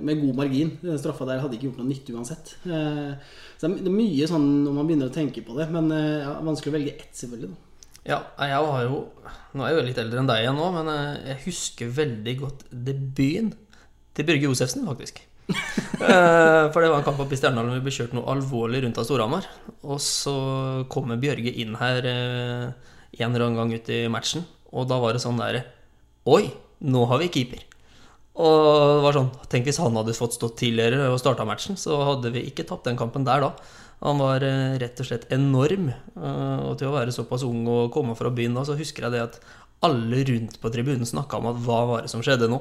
[0.04, 0.74] med god margin.
[0.82, 2.50] Den straffa der hadde ikke gjort noe nytte uansett.
[2.68, 3.14] Eh,
[3.56, 5.70] så det er mye sånn når man begynner å tenke på det.
[5.72, 7.48] Men eh, ja, vanskelig å velge ett, selvfølgelig.
[7.54, 7.94] Da.
[8.06, 8.98] Ja, jeg har jo
[9.56, 12.34] Nå er jeg jo litt eldre enn deg igjen nå, men eh, jeg husker veldig
[12.42, 13.54] godt debuten
[14.16, 15.22] til Børge Josefsen, faktisk.
[15.96, 19.00] For det var en kamp oppe i Stjerndal hvor vi ble kjørt noe alvorlig rundt
[19.00, 19.48] av Storhamar.
[19.88, 20.36] Og så
[20.92, 24.44] kommer Bjørge inn her en eller annen gang ut i matchen,
[24.76, 25.64] og da var det sånn derre
[26.26, 26.44] Oi,
[26.82, 27.62] nå har vi keeper.
[28.36, 28.56] Og
[28.98, 32.32] det var sånn, Tenk hvis han hadde fått stått tidligere og starta matchen, så hadde
[32.34, 33.52] vi ikke tapt den kampen der da.
[34.04, 35.86] Han var eh, rett og slett enorm.
[35.88, 39.14] eh, Og til å være såpass ung og komme fra byen da, så husker jeg
[39.16, 39.38] det at
[39.86, 42.60] alle rundt på tribunen snakka om at hva var det som skjedde nå?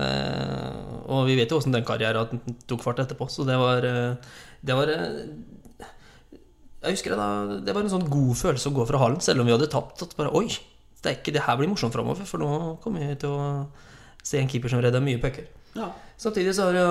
[0.00, 4.74] Eh, og vi vet jo åssen den karrieren tok fart etterpå, så det var, det
[4.80, 4.90] var
[6.82, 7.28] Jeg husker det da,
[7.68, 10.02] det var en sånn god følelse å gå fra hallen, selv om vi hadde tapt.
[10.04, 10.48] At bare oi,
[11.04, 13.44] det, er ikke, det her blir morsomt framover, for nå kommer vi til å
[14.24, 15.46] se en keeper som redder mye pucker.
[15.76, 15.90] Ja.
[16.20, 16.90] Samtidig så har jo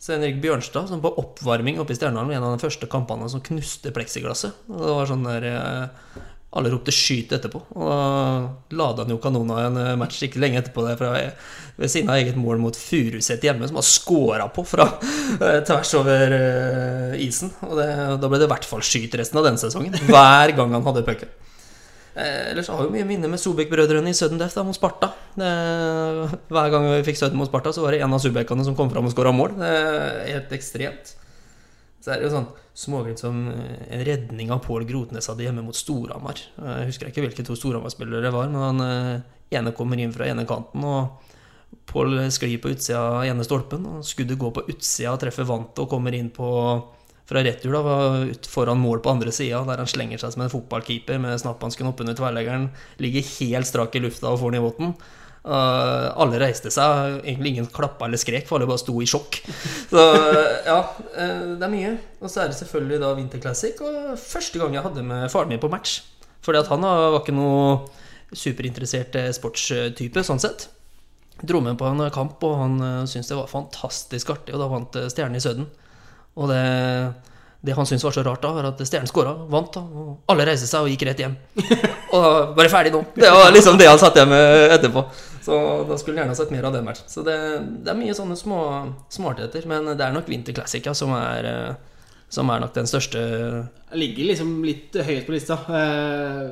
[0.00, 3.42] Svein Erik Bjørnstad som på oppvarming oppe i Stjernehallen, en av de første kampene som
[3.44, 4.66] knuste pleksiglasset.
[4.72, 7.60] Og det var sånn der eh, Alle ropte 'skyt' etterpå.
[7.78, 7.98] Og da
[8.74, 11.12] lada han jo kanona i en eh, match ikke lenge etterpå der fra,
[11.76, 14.88] ved siden av eget mål mot Furuset hjemme, som har scora på fra
[15.36, 16.34] eh, tvers over
[17.20, 17.52] isen.
[17.68, 17.90] Og det,
[18.24, 20.00] da ble det i hvert fall skyt resten av den sesongen.
[20.08, 21.30] Hver gang han hadde pucken.
[22.14, 25.12] Eh, ellers har vi mye minner med Sobek-brødrene i sudden death da, mot Sparta.
[25.38, 25.50] Det,
[26.50, 28.90] hver gang vi fikk sudden mot Sparta, så var det en av Subekene som kom
[28.90, 29.56] fram og skåra mål.
[29.62, 31.14] Er helt ekstremt.
[32.00, 32.48] Så er det jo sånn
[32.80, 36.40] småglimt som eh, en redning av Pål Grotnes hadde hjemme mot Storhamar.
[36.58, 39.26] Jeg husker ikke hvilke to Storhamar-spillere det var, men han eh,
[39.58, 41.36] ene kommer inn fra ene kanten, og
[41.90, 43.84] Pål sklir på utsida av ene stolpen.
[43.86, 46.48] og Skuddet går på utsida og treffer vantet og kommer inn på
[47.30, 47.94] fra retur da,
[48.26, 51.86] ut foran mål på andre sida, der han slenger seg som en fotballkeeper med snapphansken
[51.92, 54.94] oppunder tverrleggeren, ligger helt strak i lufta og får den i våten.
[55.40, 59.38] Uh, alle reiste seg, egentlig ingen klappa eller skrek, for alle bare sto i sjokk.
[59.92, 60.02] Så
[60.66, 61.94] ja, uh, det er mye.
[62.20, 65.54] Og så er det selvfølgelig da Winter Classic, og første gang jeg hadde med faren
[65.54, 66.00] min på match.
[66.44, 67.62] Fordi at han var ikke noe
[68.30, 70.68] superinteressert eh, sportstype, sånn sett.
[71.40, 74.98] Dro med på en kamp, og han syntes det var fantastisk artig, og da vant
[75.12, 75.66] Stjernen i Sødden.
[76.38, 76.62] Og det,
[77.66, 80.46] det han syntes var så rart, da, var at Stjernen skåra, vant, da, og alle
[80.48, 81.34] reiste seg og gikk rett hjem.
[82.16, 83.02] og bare ferdig nå.
[83.16, 85.04] Det var liksom det han satt igjen med etterpå.
[85.44, 87.08] Så da skulle han gjerne ha sett mer av den matchen.
[87.10, 87.36] Så det,
[87.84, 88.60] det er mye sånne små
[89.12, 89.68] smartheter.
[89.68, 94.30] Men det er nok ja, som, er, eh, som er nok den største Jeg ligger
[94.32, 95.56] liksom litt høyt på lista.
[95.80, 96.50] Eh,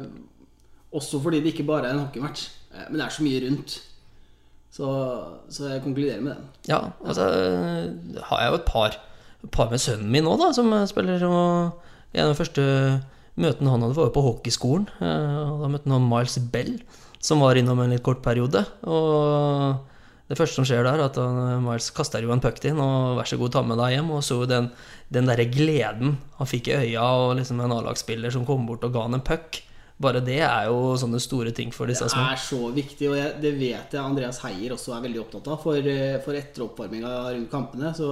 [0.99, 3.77] også fordi det ikke bare er en hockeymatch, eh, men det er så mye rundt.
[4.73, 4.89] Så,
[5.53, 6.49] så jeg konkluderer med den.
[6.69, 7.29] Ja, altså
[8.29, 8.99] har jeg jo et par
[9.55, 11.23] par med sønnen min òg, som spiller.
[11.29, 12.65] Og en av de første
[13.39, 14.89] møtene han hadde, var jo på hockeyskolen.
[15.01, 16.79] Eh, og Da møtte han Miles Bell,
[17.23, 18.65] som var innom en litt kort periode.
[18.87, 19.79] Og
[20.29, 23.17] det første som skjer der, er at han, Miles kaster jo en puck til og
[23.21, 24.11] vær så god, ta med deg hjem.
[24.19, 24.69] Og så den,
[25.15, 28.93] den derre gleden han fikk i øya, og liksom en A-lagsspiller som kom bort og
[28.97, 29.63] ga han en puck.
[29.99, 32.27] Bare det er jo sånne store ting for disse Det små.
[32.31, 35.59] er så viktig, og jeg, det vet jeg Andreas Heier også er veldig opptatt av.
[35.65, 38.11] For, eh, for etter oppvarminga rundt kampene, så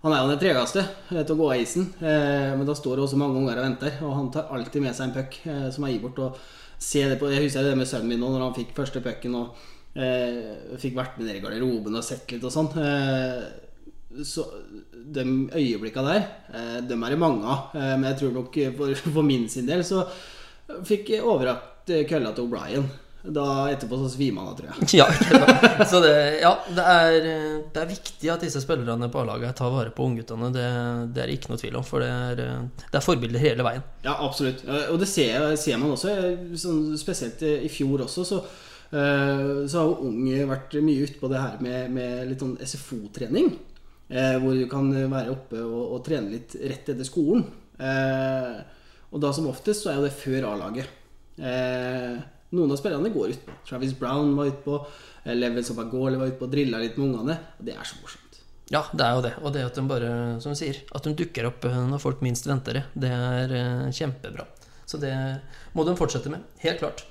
[0.00, 2.96] han er jo den tregeste eh, til å gå av isen, eh, men da står
[2.96, 3.98] det også mange unger og venter.
[4.06, 6.22] Og han tar alltid med seg en puck eh, som er gitt bort.
[6.24, 9.02] Og ser det på, jeg husker det med sønnen min nå, når han fikk første
[9.04, 9.58] pucken og
[10.00, 12.70] eh, fikk vært med ned i garderoben og sett litt og sånn.
[12.80, 14.46] Eh, så
[14.90, 16.24] de øyeblikka der,
[16.56, 17.76] eh, dem er det mange av.
[17.76, 20.06] Men jeg tror nok for, for min sin del så
[20.86, 22.88] fikk jeg overrakt kølla til O'Brien.
[23.22, 24.86] Da etterpå så svimer han av, tror jeg.
[24.96, 27.16] Ja, så det, ja det, er,
[27.74, 30.48] det er viktig at disse spillerne på A-laget tar vare på ungguttene.
[30.54, 30.64] Det,
[31.12, 32.40] det er ikke noe tvil om, for det er,
[32.80, 33.84] det er forbilder hele veien.
[34.06, 34.64] Ja, absolutt.
[34.64, 38.40] Eh, Og det ser, ser man også, eh, sånn, spesielt i fjor også, så,
[38.88, 42.56] eh, så har jo Ung vært mye ute på det her med, med litt sånn
[42.64, 43.52] SFO-trening.
[44.08, 47.44] eh, Hvor du kan være oppe og, og trene litt rett etter skolen.
[47.76, 48.56] Eh,
[49.12, 50.88] Og da som oftest så er jo det før A-laget.
[52.50, 53.54] Eh, Noen av spillerne går utpå.
[53.68, 54.80] Travis Brown var utpå.
[55.24, 57.38] Levels Opagole var utpå og drilla litt med ungene.
[57.58, 58.40] Og det er så morsomt.
[58.70, 59.32] Ja, det er jo det.
[59.42, 60.10] Og det at de bare,
[60.42, 63.54] som du sier, at de dukker opp eh, når folk minst venter det, det er
[63.58, 64.46] eh, kjempebra.
[64.86, 65.14] Så det
[65.74, 66.42] må de fortsette med.
[66.62, 67.04] Helt klart.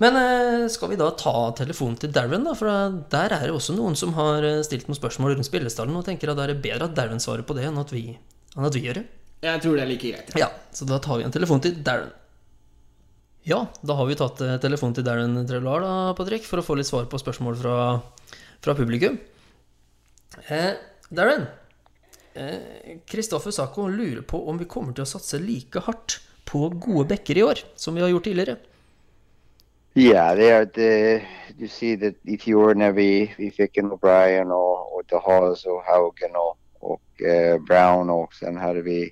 [0.00, 2.52] Men eh, skal vi da ta telefonen til Darren, da?
[2.56, 2.68] For
[3.12, 6.32] der er det også noen som har eh, stilt noen spørsmål rundt spillestallen og tenker
[6.32, 8.10] at det er bedre at Darren svarer på det enn at vi,
[8.56, 9.06] enn at vi gjør det.
[9.46, 10.36] Jeg tror det er like greit.
[10.40, 12.12] Ja, så da tar vi en telefon til Darren.
[13.46, 16.74] Ja, da har vi tatt telefon telefonen til Darren Trelar, da, Patrick, for å få
[16.80, 17.74] litt svar på spørsmål fra,
[18.58, 19.20] fra publikum.
[20.50, 20.72] Eh,
[21.14, 21.46] Darren,
[23.06, 26.18] Kristoffer Sacco lurer på om vi kommer til å satse like hardt
[26.50, 28.56] på gode bekker i år som vi har gjort tidligere.
[29.94, 31.22] Yeah, they are the.
[31.56, 35.82] You see that i fjor när vi, vi fick en O'Brien och, och DeHaas och
[35.82, 39.10] Haugen och, och uh, Brown och sen hade vi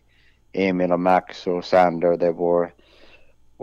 [0.52, 2.16] Emil och Max och Sander.
[2.16, 2.72] Det var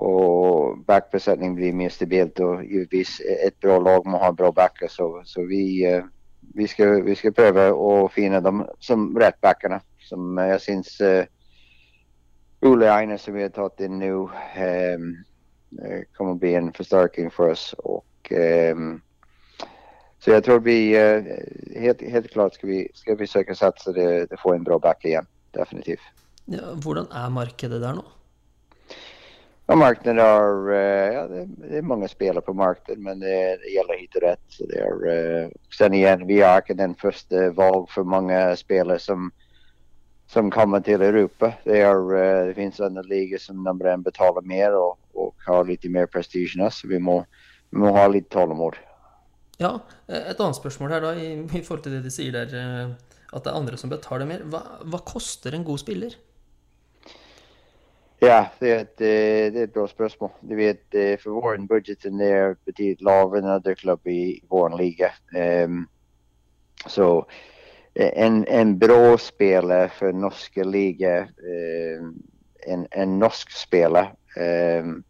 [0.02, 5.22] och backbesättning blir mye stabilt Og givetvis et bra lag må ha bra backer, så,
[5.26, 6.04] så vi, eh,
[6.56, 9.82] vi, skal, vi skal, prøve å finne dem som rett backerne.
[10.02, 11.24] Som jeg syns uh,
[12.66, 15.06] Ole Eine, som vi har tatt inn nå, um,
[15.80, 17.70] eh, kommer å bli en förstärkning for oss.
[17.86, 18.98] Og, um,
[20.20, 21.30] så jeg tror vi, uh,
[21.78, 25.06] helt, helt klart skal vi, skal vi försöka satsa det, det få en bra back
[25.06, 25.30] igjen.
[25.54, 26.10] Definitivt.
[26.50, 28.08] Ja, hvordan er markedet der nå?
[29.72, 34.16] Ja, marknaden är, eh, ja, det, det mange spillere på markedet, men det, det hit
[34.16, 34.42] og rett.
[34.50, 39.00] Så det er, eh, sen igjen, vi er ikke den første valg for mange spillere
[39.00, 39.30] som,
[40.28, 41.54] som kommer til Europa.
[41.64, 45.64] Det, er, eh, det finnes andre ligor som nummer én betaler mer og, og, har
[45.64, 46.82] litt mer prestisje enn oss.
[46.84, 47.22] Vi må,
[47.72, 48.90] vi må ha litt tålmodighet.
[49.64, 49.78] Ja,
[50.12, 52.92] et annet spørsmål her da, i, i forhold til det de sier der,
[53.32, 54.44] at det er andre som betaler mer.
[54.52, 56.20] Hva, hva koster en god spiller?
[58.24, 60.30] Ja, det er, ett, eh, det er et bra spørsmål.
[60.46, 60.84] Du vet,
[61.24, 62.20] For våren vår budgeten
[62.66, 65.10] betydelig lavere enn andre klubber i vår liga.
[65.34, 65.88] Um,
[66.86, 67.26] så
[67.96, 72.14] eh, en, en bra spiller for norske liga, um,
[72.68, 75.04] en, en norsk spiller um,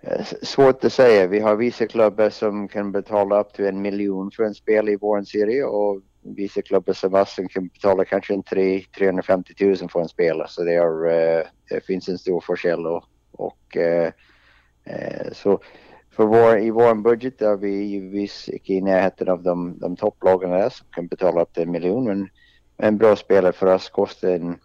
[0.00, 1.10] eh, svårt å si.
[1.28, 5.28] Vi har visse klubber som kan betale opptil en miljon for en spelare i vår
[5.28, 6.00] serie och
[7.12, 10.48] oss som kan betala kanske en 3 350 000 för en spelare.
[10.48, 12.92] Så det, är, eh, det finns en stor skillnad.
[12.92, 14.12] Och, och, eh,
[14.84, 15.60] eh, så
[16.18, 20.50] för vår, i vår budget är vi givetvis inte i närheten av de, de topplagen
[20.50, 22.04] där som kan betala upp till en miljon.
[22.04, 22.28] Men
[22.76, 24.58] en bra spelare för oss kostar en,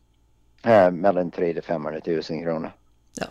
[0.65, 2.71] eh, mellan 300 000 500 000 kronor.
[3.19, 3.25] Ja.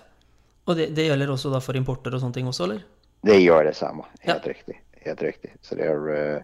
[0.64, 2.84] Og det, det gäller også da for importer sånne ting også, eller?
[3.22, 4.76] Det gör detsamma, helt riktigt.
[4.92, 5.58] Helt riktigt.
[5.60, 6.42] Så det är, eh,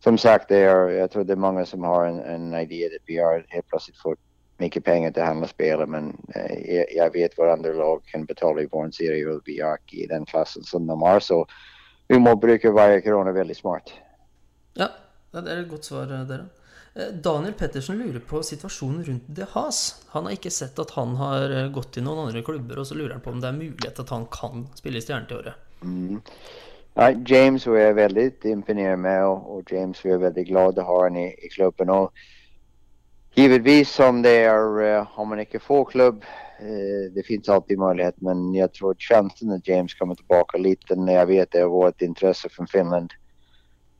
[0.00, 3.02] som sagt, det är, jag tror det er mange som har en, en idé at
[3.06, 4.20] vi har helt plutselig fått
[4.60, 8.24] mye penger til å handle spelare, men eh, jag, jag vet hva andre lag kan
[8.24, 11.46] betale i vår serie og vi är i den klassen som de har, så
[12.08, 13.92] vi må bruke hver krone veldig smart.
[14.74, 14.88] Ja,
[15.32, 16.48] det er et godt svar, eh, dere.
[16.94, 20.04] Eh, Daniel Pettersen lurer på situasjonen rundt De Haas.
[20.14, 23.18] Han har ikke sett at han har gått til noen andre klubber, og så lurer
[23.18, 25.62] han på om det er mulighet at han kan spille i Stjernen til året.
[26.96, 30.94] Nej, James var jeg veldig imponert med og, og James var veldig glad å ha
[31.02, 31.90] han i, i klubben.
[31.92, 37.82] Og givetvis som det er, uh, om man ikke får klubb, uh, det fins alltid
[37.84, 41.74] mulighet, Men jeg tror sjansen at James kommer tilbake litt, når jeg vet det har
[41.74, 43.12] vært intresse fra Finland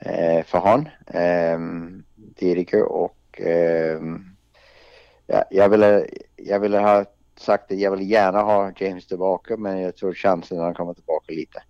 [0.06, 2.00] uh, for han um,
[2.40, 2.88] tidigare.
[2.88, 4.18] Og um,
[5.28, 5.94] ja, jeg, ville,
[6.40, 6.98] jeg ville ha
[7.36, 10.96] sagt at jeg vil gjerne ha James tilbake, men jeg tror sjansen at han kommer
[10.96, 11.68] tilbake lite.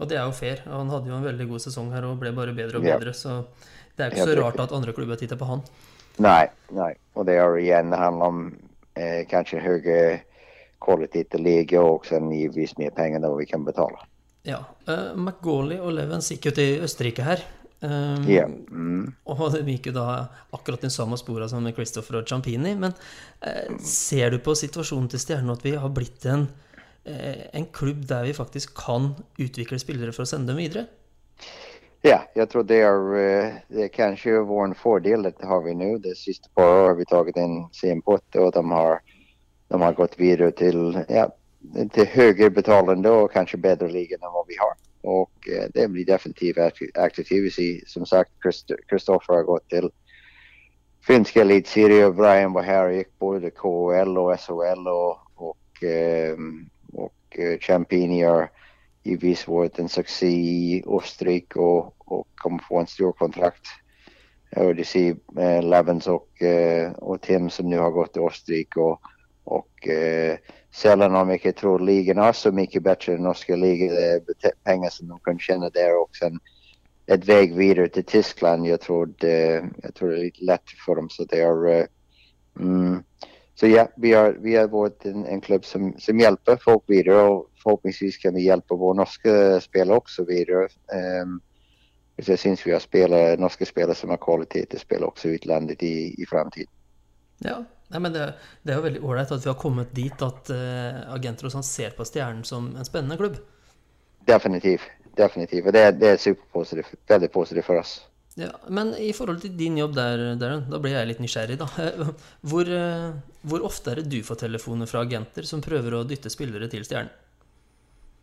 [0.00, 0.62] Og det er jo fair.
[0.64, 3.42] Han hadde jo en veldig god sesong her og ble bare bedre og bedre, så
[3.96, 5.62] det er ikke så rart at andre klubber titter på han.
[6.20, 6.94] Nei, nei.
[7.16, 8.42] Og det er igjen det handler om
[8.96, 10.00] eh, kanskje högre
[10.80, 14.00] kvalitet til liga og sen givetvis mer penger vad vi kan betale.
[14.48, 14.62] Ja.
[14.88, 17.44] Uh, McGauley og Levens gikk jo til Østerrike her.
[17.80, 18.46] Um, Ja.
[18.46, 19.12] Mm.
[19.24, 20.06] Og de gikk jo da
[20.52, 22.74] akkurat den samme spora som med Christopher og Ciampini.
[22.74, 22.96] Men
[23.44, 26.48] uh, ser du på situasjonen til Stjernen at vi har blitt en,
[27.04, 30.86] en klubb der vi faktisk kan utvikle spillere for å sende dem videre?
[32.00, 35.98] Ja, jeg tror det er, eh, det er kanskje vår fordel det har vi nå.
[36.00, 39.02] Det siste par år har vi tatt en CM Potte og de har,
[39.68, 41.26] de har gått videre til, ja,
[41.92, 44.72] til høyere betalende og kanskje bedre liga enn hva vi har.
[45.02, 46.58] Och eh, det blir definitivt
[46.94, 47.88] aktivt.
[47.88, 48.30] Som sagt,
[48.88, 49.90] Kristoffer har gått til
[51.04, 52.10] finska eliteserie.
[52.12, 56.48] Brian var her og gikk både KL og SHL og, og eh, eh,
[57.60, 58.50] Champini har
[59.04, 63.66] givetvis vært en succé i Österrike och, och kommer få en stor kontrakt.
[64.50, 69.00] Du ser eh, Levens och, eh, och Tim som nu har gått till Österrike och,
[69.44, 70.38] och eh,
[70.70, 73.88] sällan har mycket tror ligan är så mycket bättre än norska ligan.
[73.88, 76.40] Det är penger som de kan tjäna där och sen
[77.06, 78.66] ett väg vidare till Tyskland.
[78.66, 81.84] Jag tror det, jag tror det är lite lätt för dem så det är eh,
[82.60, 83.02] mm,
[83.54, 87.22] så ja, vi har, vi har varit en, en klubb som, som hjelper folk videre.
[87.28, 90.68] Og forhåpentligvis kan vi hjelpe våre norske spillere også videre.
[90.94, 91.40] Um,
[92.20, 95.84] jeg syns vi har spillere, norske spillere som har kvalitet til å spille også utlandet
[95.84, 96.72] i, i fremtiden.
[97.44, 97.60] Ja,
[97.90, 98.26] Nei, men det,
[98.62, 101.66] det er jo veldig ålreit at vi har kommet dit at uh, agenter og sånn
[101.66, 103.40] ser på Stjernen som en spennende klubb.
[104.28, 104.86] Definitivt,
[105.18, 105.66] definitivt.
[105.66, 107.96] Og det, det er superpositivt, Veldig positivt for oss.
[108.38, 111.66] Ja, Men i forhold til din jobb der, Darren, da blir jeg litt nysgjerrig, da.
[112.50, 113.10] Hvor, eh,
[113.42, 116.86] hvor ofte er det du får telefoner fra agenter som prøver å dytte spillere til
[116.86, 117.10] Stjernen?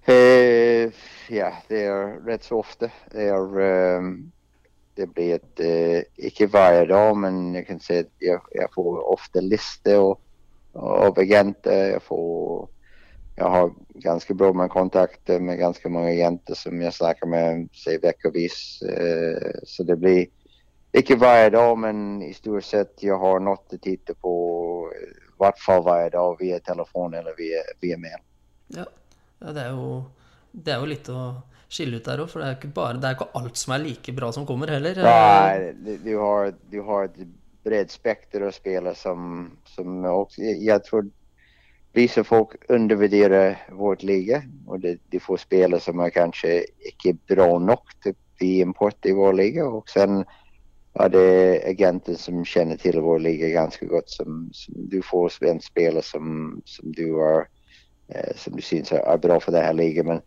[0.08, 0.96] Eh,
[1.36, 2.88] ja, det er rett så ofte.
[3.12, 4.14] Det, er um,
[4.96, 6.00] det blir et uh,
[6.30, 10.22] Ikke hver dag, men jeg kan si at jeg, jeg får ofte liste och,
[10.74, 11.98] av agenter.
[11.98, 12.70] Jeg får,
[13.40, 17.98] jag har ganska bra med kontakter med ganska många jenter som jag snackar med, säg
[17.98, 18.82] veckovis.
[18.82, 20.28] Eh, så det blir
[20.92, 25.60] inte varje dag, men i stort sett jag har något att titta på, i hvert
[25.60, 28.22] fall hver dag via telefon eller via, via mail.
[28.68, 28.86] Ja,
[29.40, 30.04] ja det, er jo,
[30.52, 31.28] det er jo litt å
[31.70, 33.84] skille ut der òg, for det er ikke bare, det er ikke alt som er
[33.86, 34.98] like bra som kommer, heller.
[35.06, 37.22] Nei, du, du, har, du har et
[37.68, 41.06] bredt spekter å spille som, som også, jeg, jeg tror
[41.98, 46.60] vissa folk undervurderer vårt liga Og det, de får spelare som er kanskje
[46.92, 50.22] ikke bra nok til å bli import i vår liga Og sen
[51.00, 54.10] er det agenter som kjenner til vår liga ganske godt.
[54.10, 57.48] Som, som du får en spiller som, som du er,
[58.10, 60.08] eh, som du syns är bra for det her ligan.
[60.08, 60.22] Men,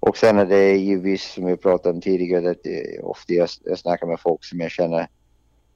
[0.00, 4.06] och sen är det givetvis som vi pratet om tidligere, at det, jeg, jeg snakker
[4.06, 4.70] med folk som jag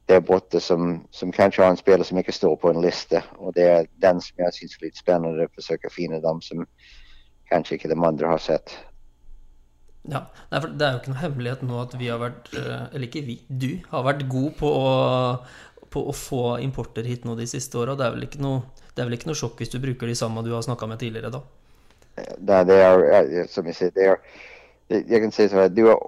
[0.08, 3.22] känner er Botte som, som kanskje har en spiller som ikke står på en liste.
[3.38, 6.66] Og det er den som jeg syns spennende å forsøke å fine dem som
[7.50, 8.72] kanskje ikke de andre har sett.
[10.08, 13.08] Ja, for Det er jo ikke noe hemmelighet nå at vi har vært eh, Eller
[13.08, 14.92] ikke vi, du har vært god på å,
[15.90, 17.94] på å få importer hit nå de siste åra.
[17.98, 20.62] Det, er det er vel ikke noe sjokk hvis du bruker de samme du har
[20.64, 21.42] snakka med tidligere, da?
[22.40, 24.22] Nei, det är, eh, som jeg sier, det er,
[24.88, 26.00] jeg kan si sånn at du har,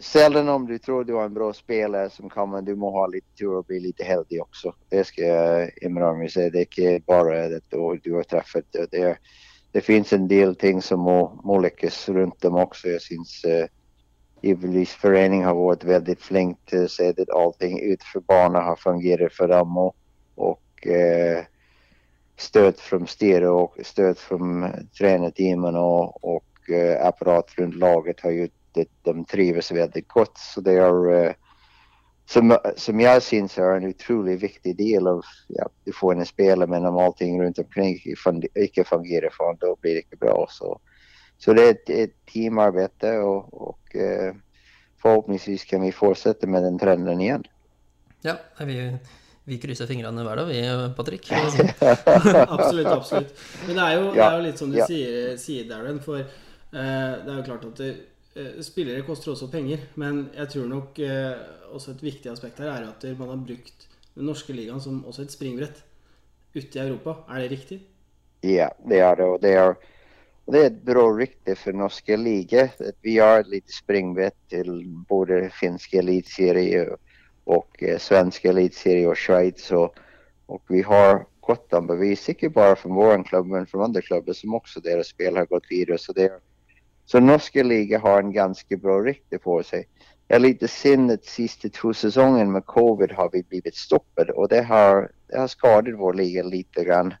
[0.00, 3.26] sällan om du tror du har en bra spelare som kommer, du må ha litt
[3.38, 4.72] tur og bli litt heldig også.
[4.90, 6.28] Det skal jeg innrømme.
[6.34, 8.66] det er ikke bare det du har truffet.
[8.72, 9.16] Det, det,
[9.72, 12.88] det finnes en del ting som må, må lykkes rundt dem også.
[12.88, 13.66] Jeg syns uh,
[14.42, 19.34] Ivelis forening har vært veldig flink til å se at allting utenfor barna har fungert
[19.36, 19.96] for dem och,
[20.36, 21.44] og uh,
[22.40, 28.30] støt fra styret og støt fra eh, og, og uh, eh, apparat rundt laget har
[28.30, 30.38] gjort att de trives veldig godt.
[30.38, 31.32] Så det er eh,
[32.30, 36.68] som, som jeg syns er en utrolig viktig del av, ja, du får en spiller,
[36.70, 40.36] men om allting rundt omkring ikke fungerer for da då blir det ikke bra.
[40.50, 40.76] Så,
[41.42, 44.30] så det er et, et teamarbeid, og, og eh,
[45.02, 47.48] forhåpentligvis kan vi fortsette med den trenden igjen.
[48.22, 48.78] Ja, vi,
[49.50, 50.62] vi krysser fingrene hver dag, vi,
[50.96, 51.26] Patrick.
[52.54, 53.34] absolutt, absolutt.
[53.66, 54.86] Men det er jo, det er jo litt som du Ja.
[54.86, 56.30] sier, sier, Darren, for eh,
[56.70, 58.06] det er jo klart at det, eh,
[58.64, 59.84] spillere koster også penger.
[60.00, 61.36] Men jeg tror nok eh,
[61.74, 65.24] også et viktig aspekt her er at man har brukt den norske ligaen som også
[65.26, 65.82] et springbrett
[66.54, 67.20] ute i Europa.
[67.28, 67.80] Er det riktig?
[68.42, 69.24] Ja, det er det.
[69.24, 69.74] Og det, er,
[70.50, 72.68] det er et bra rykte for norske liga.
[73.04, 74.72] Vi har et lite springbrett til
[75.08, 76.86] både finske eliteserie
[77.46, 79.70] og, eh, svenske eliteserie og Schweiz.
[79.72, 79.94] Og,
[80.48, 84.54] og, vi har godt anbevis, bevis, bare fra vår klubb men fra andre klubber som
[84.54, 85.98] også deres spill har gått videre.
[85.98, 86.38] Så, det är,
[87.10, 89.88] så norska liga har en ganska bra rykte på sig.
[90.26, 94.48] Det är lite synd att sista två säsongen med covid har vi blivit stoppade och
[94.48, 97.14] det har, det har skadat vår liga lite grann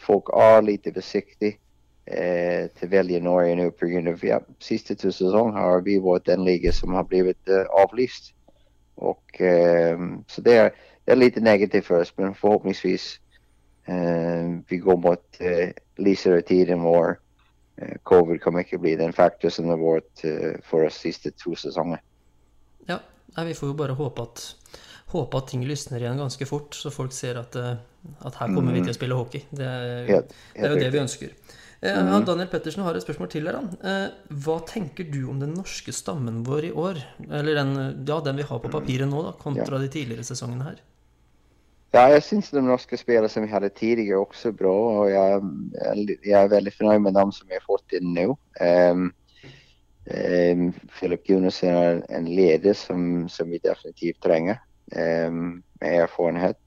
[0.00, 1.52] folk är lite försiktiga
[2.04, 6.44] eh, att välja Norge nu på grund ja, sista två säsongerna har vi varit den
[6.44, 8.34] liga som har blivit eh, avlyst.
[8.94, 10.72] Och eh, så det är,
[11.04, 13.20] det är lite negativt för oss men förhoppningsvis
[13.84, 17.14] eh, vi går mot eh, lysare tider eh,
[18.06, 20.20] covid kan ikke bli den faktor som det har vært
[20.62, 22.02] for för oss siste to sesonger.
[23.36, 24.44] Ja, vi får jo bare håpe at,
[25.10, 27.76] håpe at ting lysner igjen ganske fort, så folk ser at, eh,
[28.22, 29.42] at her kommer vi til å spille hockey.
[29.50, 31.34] Det er, Helt- det, er jo det vi ønsker.
[31.84, 33.58] Eh, han Daniel Pettersen har et spørsmål til her.
[33.82, 37.02] Eh, hva tenker du om den norske stammen vår i år?
[37.28, 40.82] Eller den, ja, den vi har på papiret nå, da, kontra de tidligere sesongene her?
[41.94, 45.42] Ja, jag syns de norska spelare som vi hade tidigare också bra och jag,
[46.22, 48.26] jag är väldigt förnöjd med dem som vi har fått in nu.
[48.90, 49.12] Um,
[50.50, 54.60] um, Philip Gunnarsson är en, leder som, som vi definitivt trenger
[55.26, 56.60] um, med erfarenhet.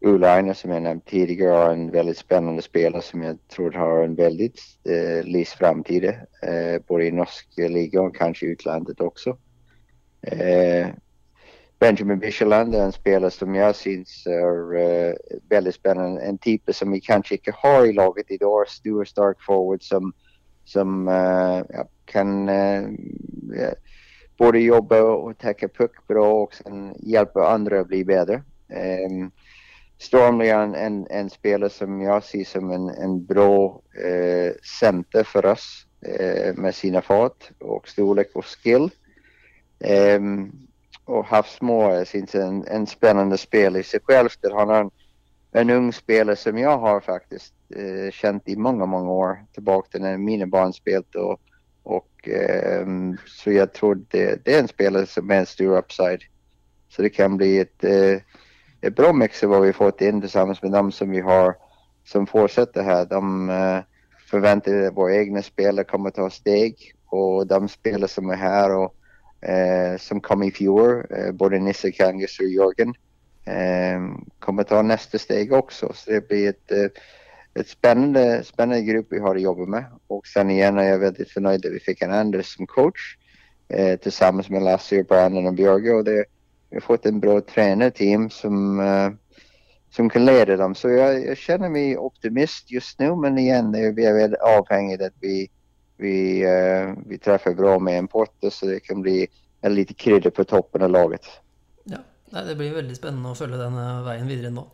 [0.00, 4.04] Ulla Aina som jag nämnt tidigare är en väldigt spännande spelare som jag tror har
[4.04, 9.30] en väldigt uh, lys framtid uh, både i norska och kanske i utlandet också.
[10.32, 10.86] Uh,
[11.80, 15.14] Benjamin Bishaland är en spelare som jag syns är uh,
[15.48, 16.20] väldigt spännande.
[16.20, 18.68] En typ som vi kanske inte har i laget idag.
[18.68, 20.12] Stor stark forward som,
[20.64, 21.62] som uh,
[22.04, 22.88] kan uh,
[24.38, 28.42] både jobba och täcka puck bra och sen hjälpa andra att bli bättre.
[29.10, 29.30] Um,
[29.98, 33.82] Stormley är en, en, en, spelare som jag ser som en, en bra
[34.80, 35.86] center för oss
[36.54, 38.90] med sina fart och storlek och skill.
[40.16, 40.69] Um,
[41.10, 44.28] och Havsmo syns en, en spännande spel i sig själv.
[44.40, 44.90] Där han har en,
[45.52, 50.02] en ung spelare som jag har faktiskt eh, känt i många, många år tillbaka till
[50.02, 51.40] när mina barn spelat och,
[51.82, 52.86] och eh,
[53.26, 56.20] så jag tror det, det är en spelare som är en stor upside.
[56.88, 58.16] Så det kan bli ett, eh,
[58.80, 61.56] ett bra mix av vad vi fått in tillsammans med dem som vi har
[62.04, 63.04] som fortsätter här.
[63.04, 63.78] De eh,
[64.30, 66.74] förväntar att våra egna spelare kommer ta steg
[67.06, 68.99] och de spelare som är här och Eh,
[69.98, 72.94] som kom i fjor, eh, både Nisse Kangas og Jørgen.
[73.46, 74.00] eh,
[74.38, 75.94] kommer ta neste steg også.
[75.94, 76.98] Så det blir et,
[77.56, 79.84] et spennende, spennende grupp vi har å jobbe med.
[80.10, 83.16] Og sen igjen er jeg veldig fornøyd at vi fikk en Anders som coach
[84.02, 85.94] tillsammans med Lasse, Brandon og Bjørge.
[85.94, 86.24] Og det,
[86.70, 88.80] vi har fått en bra trenerteam som,
[89.94, 90.74] som kan lede dem.
[90.74, 95.06] Så jeg, jeg kjenner meg optimist just nå, men igjen vi er veldig avhengig av
[95.12, 95.44] at vi
[96.00, 99.22] vi, uh, vi treffer bra med importer så det kan bli
[99.60, 101.28] en lite krydder på toppen av laget.
[101.84, 104.64] Ja, Det blir veldig spennende å følge denne veien videre nå.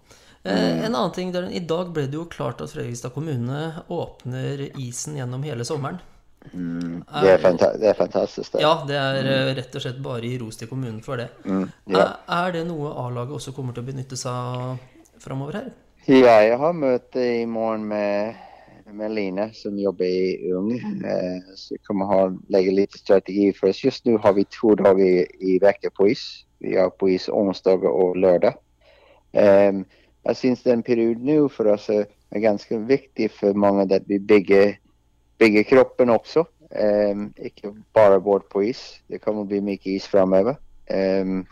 [0.46, 4.68] Eh, en annen ting, Darren, I dag ble det jo klart at Fredrikstad kommune åpner
[4.78, 5.98] isen gjennom hele sommeren.
[6.46, 7.40] Det er,
[7.80, 8.52] det er fantastisk.
[8.52, 8.60] Det.
[8.62, 9.48] Ja, det er mm.
[9.58, 11.32] rett og slett bare i ros til kommunen for det.
[11.42, 11.64] ja.
[11.98, 14.76] er, er det noe A-laget også kommer til å benytte seg av
[15.22, 15.72] framover her?
[16.06, 18.38] Ja, jeg har møte i morgen med,
[18.92, 20.72] med Line, som jobber i Ung.
[21.04, 23.84] Eh, så vi kommer ha legge litt strategi for oss.
[23.84, 26.46] Just nå har vi to dager i, uka på is.
[26.58, 28.54] Vi har på is onsdag og lørdag.
[29.32, 29.84] Em,
[30.26, 32.06] jeg syns den perioden nå for oss er
[32.42, 34.76] ganske viktig for mange at vi bygger,
[35.38, 36.46] bygger kroppen også.
[36.70, 39.02] Em, ikke bare bort på is.
[39.08, 40.54] Det kommer bli mye is framover.
[40.90, 41.46] Um,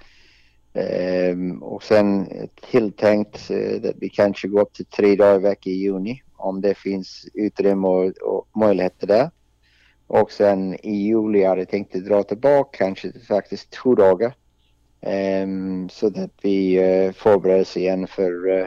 [0.75, 2.29] Ehm, och sen
[2.71, 6.15] tiltenkt uh, at vi kanskje går opp til tre dager veckan i juni
[6.45, 9.31] om det finns utrymme och, och möjligheter det.
[10.07, 14.35] Och sen i juli hade jag tänkt att dra tillbaka kanske faktisk faktiskt två dagar.
[15.01, 18.67] Ehm, så att vi uh, förbereder oss igen för, uh,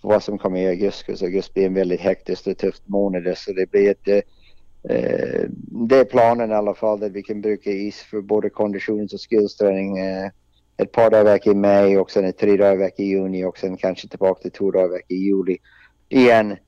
[0.00, 1.16] för vad som kommer i augusti.
[1.16, 3.38] Så augusti blir en väldigt hektisk och tufft månad.
[3.38, 4.20] Så det blir ett eh,
[4.90, 5.48] Eh,
[5.88, 9.98] det er planen i alle fall, at vi kan bruke is for både og skillstrening
[9.98, 10.30] eh,
[10.78, 13.58] et par dager vekk i mai, og sen et tre dager vekk i juni, og
[13.58, 15.58] sen kanskje tilbake til to dager vekk i juli.
[16.10, 16.58] Igjen, eh,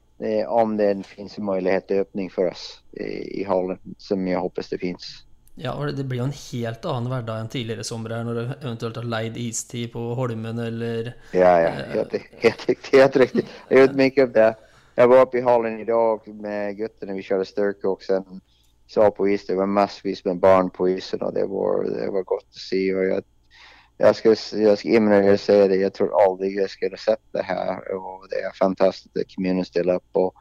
[0.49, 4.67] om det finnes en mulighet til åpning for oss eh, i hallen, som jeg håper
[4.71, 5.11] det finnes.
[5.61, 8.53] Ja, og det blir jo en helt annen hverdag enn tidligere sommer her, når du
[8.55, 12.15] eventuelt har leid istid på Holmen eller Ja, ja, helt,
[12.45, 13.45] helt, riktig, helt riktig.
[13.69, 14.51] Jeg gjort mycket av det.
[15.01, 17.17] Jeg var oppe i hallen i dag med guttene.
[17.17, 18.03] vi kjørte styrke og
[18.91, 22.25] så på is, det var massevis med barn på isen og det var, det var
[22.27, 22.95] godt å se.
[22.95, 23.23] Och jag,
[24.01, 27.95] jag ska, jag ska jag säger det, jag tror aldrig jag skulle sett det här
[27.95, 30.35] och det är fantastiskt att kommunen ställer upp och,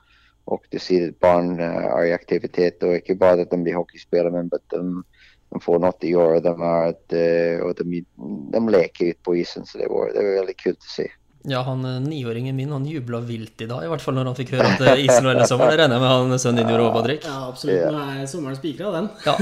[0.45, 3.75] och du ser att barn eh, är i aktivitet och inte bara att de blir
[3.75, 5.03] hockeyspelare men att de,
[5.49, 6.39] de får något att göra.
[6.39, 8.05] De, är att, eh, och de,
[8.51, 11.11] de leker ut på isen så det var, det var väldigt kul att se.
[11.47, 14.35] Ja, han eh, niåringen min han jubla vilt i dag, i hvert fall når han
[14.35, 15.71] fikk høre at eh, isen var hele sommer.
[15.71, 17.23] Det regner jeg med han sønnen din gjorde òg, Patrick.
[17.29, 17.85] Ja, absolutt.
[17.95, 19.07] Nå er sommeren spikra, den.
[19.29, 19.35] Ja.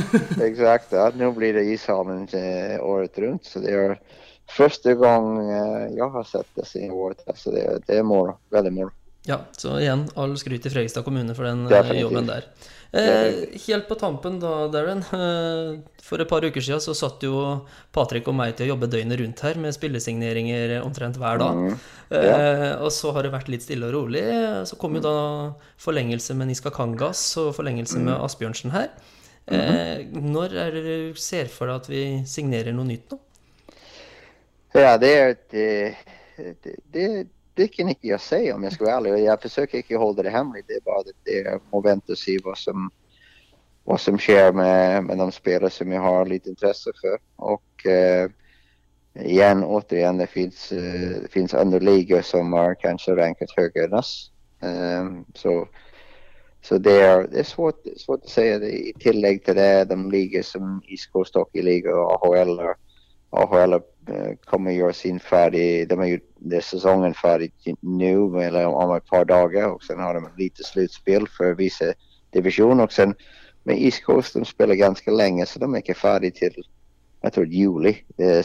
[0.46, 1.08] Exakt, ja.
[1.18, 3.50] Nå blir det ishallen eh, året rundt.
[3.50, 3.98] Så det er
[4.54, 5.34] første gang
[5.98, 7.26] jeg har sett det siden året.
[7.36, 8.94] Så det, er är moro, Veldig moro.
[9.28, 12.02] ja, så igjen, all skryt til Fredrikstad kommune for den eh, Definitivt.
[12.06, 12.46] jobben der.
[12.96, 15.04] Eh, helt på tampen da, Darren.
[15.18, 17.36] Eh, for et par uker siden så satt jo
[17.92, 21.60] Patrick og meg til å jobbe døgnet rundt her med spillesigneringer omtrent hver dag.
[22.16, 24.24] Eh, og så har det vært litt stille og rolig.
[24.70, 25.18] Så kom jo da
[25.84, 28.94] forlengelse med Niska Kangas og forlengelse med Asbjørnsen her.
[29.48, 33.20] Eh, når er det du ser for deg at vi signerer noe nytt nå?
[34.76, 36.02] Ja, det er eh,
[36.64, 37.06] det, det,
[37.58, 39.14] det kan inte jeg sier, om skal være ærlig.
[39.26, 40.66] Jeg forsøker ikke å holde det hemmelig.
[40.68, 42.90] Det er bare at jeg må vente og se hva som,
[43.88, 47.18] hva som sker med, med de spelare som jeg har litt intresse for.
[47.54, 48.28] Og eh,
[49.26, 54.16] igjen, återigen, det fins eh, andre ligaer som har kanskje ranket høyere enn oss.
[54.62, 55.60] Um, så
[56.68, 58.44] så det er, det er svårt, svårt å si.
[58.44, 62.58] I tillegg til det, de ligor som East Coast Hockey League og AHL,
[63.40, 63.78] AHL
[64.46, 67.52] kommer gjøre sin ferdig de har gjort sesongen ferdig
[67.82, 69.74] nå eller om et par dager.
[69.74, 71.94] Og så har de lite sluttspill for å vissa
[72.36, 73.16] divisioner Og sen
[73.64, 76.56] med East Coast de spiller ganske lenge, så de er ikke ferdig til
[77.26, 77.94] jeg tror juli.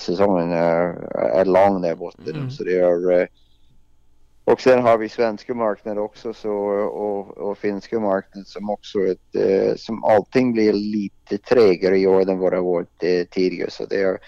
[0.00, 2.32] Sesongen er, er lang der borte.
[2.32, 2.50] Mm.
[2.50, 3.26] så det er...
[4.50, 9.36] Og så har vi svenske marknader også, så, og, og, finske marknader som også et,
[9.38, 13.70] eh, som allting blir litt tregere i år enn vad det har vært tidligere.
[13.70, 14.18] Så det är,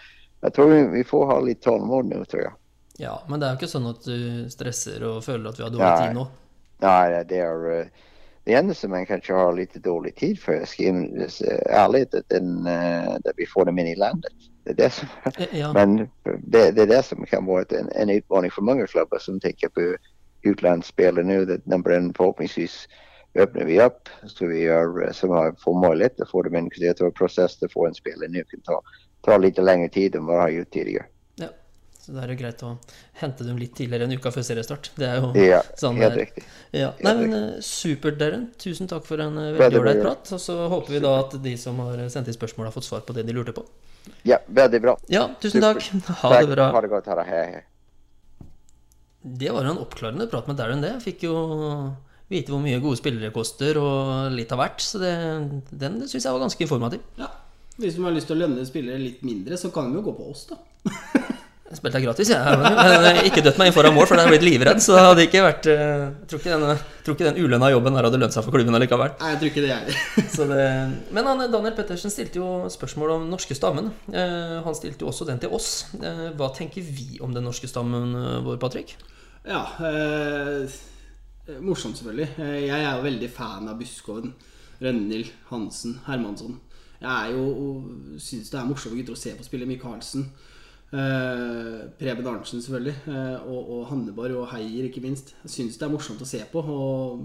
[0.45, 2.53] jag tror vi, vi får ha litt tålamod nå, tror jeg.
[3.01, 5.70] Ja, men det er jo ikke sånn at du stresser og føler at vi har
[5.72, 6.24] dårlig tid nå.
[6.84, 7.86] Nei, det är eh,
[8.45, 10.68] det eneste man kanskje har litt dårlig tid for, jeg
[11.40, 14.32] eh, ärligt, att den, eh, vi får dem inn i landet.
[14.64, 15.09] Det er det som,
[15.53, 19.18] Ja, men det, det er det som kan være en, en utmaning for mange klubber
[19.18, 19.95] som tenker på
[20.45, 21.40] utlandsspelare nå.
[22.16, 22.84] Forhåpentligvis
[23.34, 25.32] öppnar vi opp, så vi gjør, så
[25.64, 25.80] får
[26.20, 28.62] til å få dem det er jag prosess til å få en spiller nå kan
[28.68, 28.76] ta,
[29.25, 31.07] ta litt lengre tid enn hva jeg har gjort tidligere.
[31.43, 31.49] ja.
[32.05, 32.70] Så det er jo greit å
[33.22, 34.91] hente dem litt tidligere enn uka før seriestart.
[35.01, 36.49] Det er jo Ja, sånn helt det er.
[36.77, 36.89] Ja.
[36.99, 38.43] Helt Nei, men eh, supert, Darren.
[38.61, 40.33] Tusen takk for en eh, Veldig ålreit prat.
[40.37, 43.07] Og så håper vi da at de som har sendt inn spørsmål, har fått svar
[43.09, 43.64] på det de lurte på.
[44.29, 44.99] Ja, veldig bra.
[45.09, 45.81] Ja, tusen Super.
[45.81, 46.05] takk.
[46.20, 46.45] Ha takk.
[46.45, 46.66] det bra.
[46.77, 47.09] Ha det godt.
[47.09, 47.25] Ha det.
[47.31, 47.64] Hei, hej.
[49.25, 50.91] Det var jo en oppklarende prat med Darren, det.
[50.99, 51.39] Jeg fikk jo
[52.29, 54.85] vite hvor mye gode spillere koster, og litt av hvert.
[54.85, 55.14] Så det,
[55.72, 57.01] den syns jeg var ganske informativ.
[57.16, 57.31] Ja.
[57.81, 60.14] Hvis de har lyst til å lønne spillere litt mindre, så kan de jo gå
[60.18, 60.61] på oss, da.
[61.64, 62.39] Jeg spilte gratis, jeg.
[62.39, 64.83] Jeg har ikke dødt meg inn foran mål, for jeg hadde blitt livredd.
[64.85, 67.97] Så det hadde ikke vært eh, Jeg tror ikke den, tror ikke den ulønna jobben
[67.97, 69.14] der hadde lønt seg for klubben allikevel.
[69.18, 69.97] Nei, jeg tror ikke det
[70.37, 70.66] Så det,
[71.16, 73.89] men han, Daniel Pettersen stilte jo spørsmål om norske stammen.
[74.12, 75.70] Eh, han stilte jo også den til oss.
[75.99, 78.12] Eh, hva tenker vi om den norske stammen
[78.47, 78.95] vår, Patrick?
[79.49, 79.64] Ja.
[79.89, 80.79] Eh,
[81.59, 82.29] morsomt, selvfølgelig.
[82.68, 84.37] Jeg er jo veldig fan av Buskoven.
[84.85, 86.61] Rønhild, Hansen, Hermansson.
[87.05, 89.68] Jeg er jo syns det er morsomme gutter å se på spille.
[89.68, 90.26] Michaelsen.
[90.94, 92.94] Uh, Preben Arntzen, selvfølgelig.
[93.09, 95.34] Uh, og, og Hanneborg og Heier, ikke minst.
[95.44, 96.62] Jeg syns det er morsomt å se på.
[96.62, 97.24] Og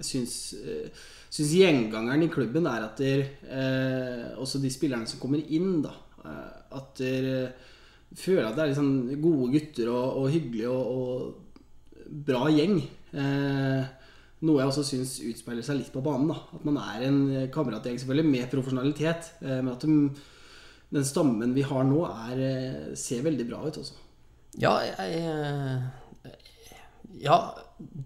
[0.00, 1.04] jeg syns, uh,
[1.34, 5.94] syns gjengangeren i klubben er at der, eh, også de spillerne som kommer inn, da
[6.22, 7.72] eh, At der eh,
[8.14, 12.76] føler at det er sånn gode gutter og, og hyggelige og, og bra gjeng.
[13.14, 14.03] Eh,
[14.44, 16.30] noe jeg også syns utspeiler seg litt på banen.
[16.30, 17.20] da At man er en
[17.54, 19.34] kameratgjeng selvfølgelig med profesjonalitet.
[19.42, 19.98] Eh, men at de,
[20.94, 23.80] den stammen vi har nå, er, eh, ser veldig bra ut.
[23.82, 24.00] Også.
[24.60, 26.32] Ja, jeg eh,
[27.24, 27.38] Ja,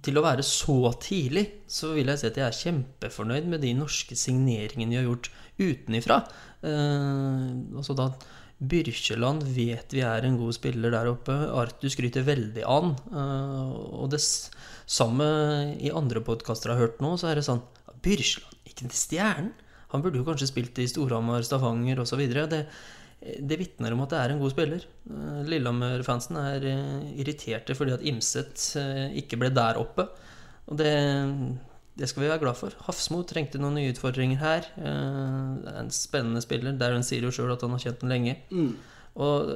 [0.05, 3.73] til å være så tidlig, så vil jeg si at jeg er kjempefornøyd med de
[3.77, 6.23] norske signeringene vi har gjort utenifra.
[6.63, 7.47] Eh,
[7.79, 8.13] altså da
[8.59, 11.35] Byrkjeland vet vi er en god spiller der oppe.
[11.55, 12.95] Arthur skryter veldig an.
[13.13, 15.29] Eh, og det samme
[15.79, 17.63] i andre podkaster har hørt nå, så er det sånn
[18.03, 19.53] Byrkjeland, ikke til stjernen?
[19.93, 22.21] Han burde jo kanskje spilt i Storhamar, Stavanger osv.
[22.29, 22.61] Det,
[23.41, 24.83] det vitner om at det er en god spiller.
[25.07, 28.73] Eh, Lillehammer-fansen er eh, irriterte fordi at Imset
[29.23, 30.11] ikke ble der oppe.
[30.69, 30.93] Og det,
[31.99, 32.75] det skal vi være glad for.
[32.87, 34.69] Hafsmo trengte noen nye utfordringer her.
[34.79, 36.77] Eh, en spennende spiller.
[36.79, 38.37] Darren sier jo sjøl at han har kjent den lenge.
[39.19, 39.51] Og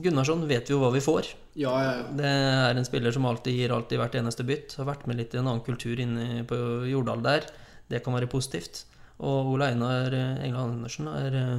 [0.00, 1.28] Gunnarsson vet vi jo hva vi får.
[1.60, 2.06] Ja, ja, ja.
[2.16, 4.78] Det er en spiller som alltid gir alt i hvert eneste bytt.
[4.80, 6.56] Har vært med litt i en annen kultur inne på
[6.88, 7.44] Jordal der.
[7.92, 8.86] Det kan være positivt.
[9.20, 11.56] Og Ole Einar Engla Andersen er eh,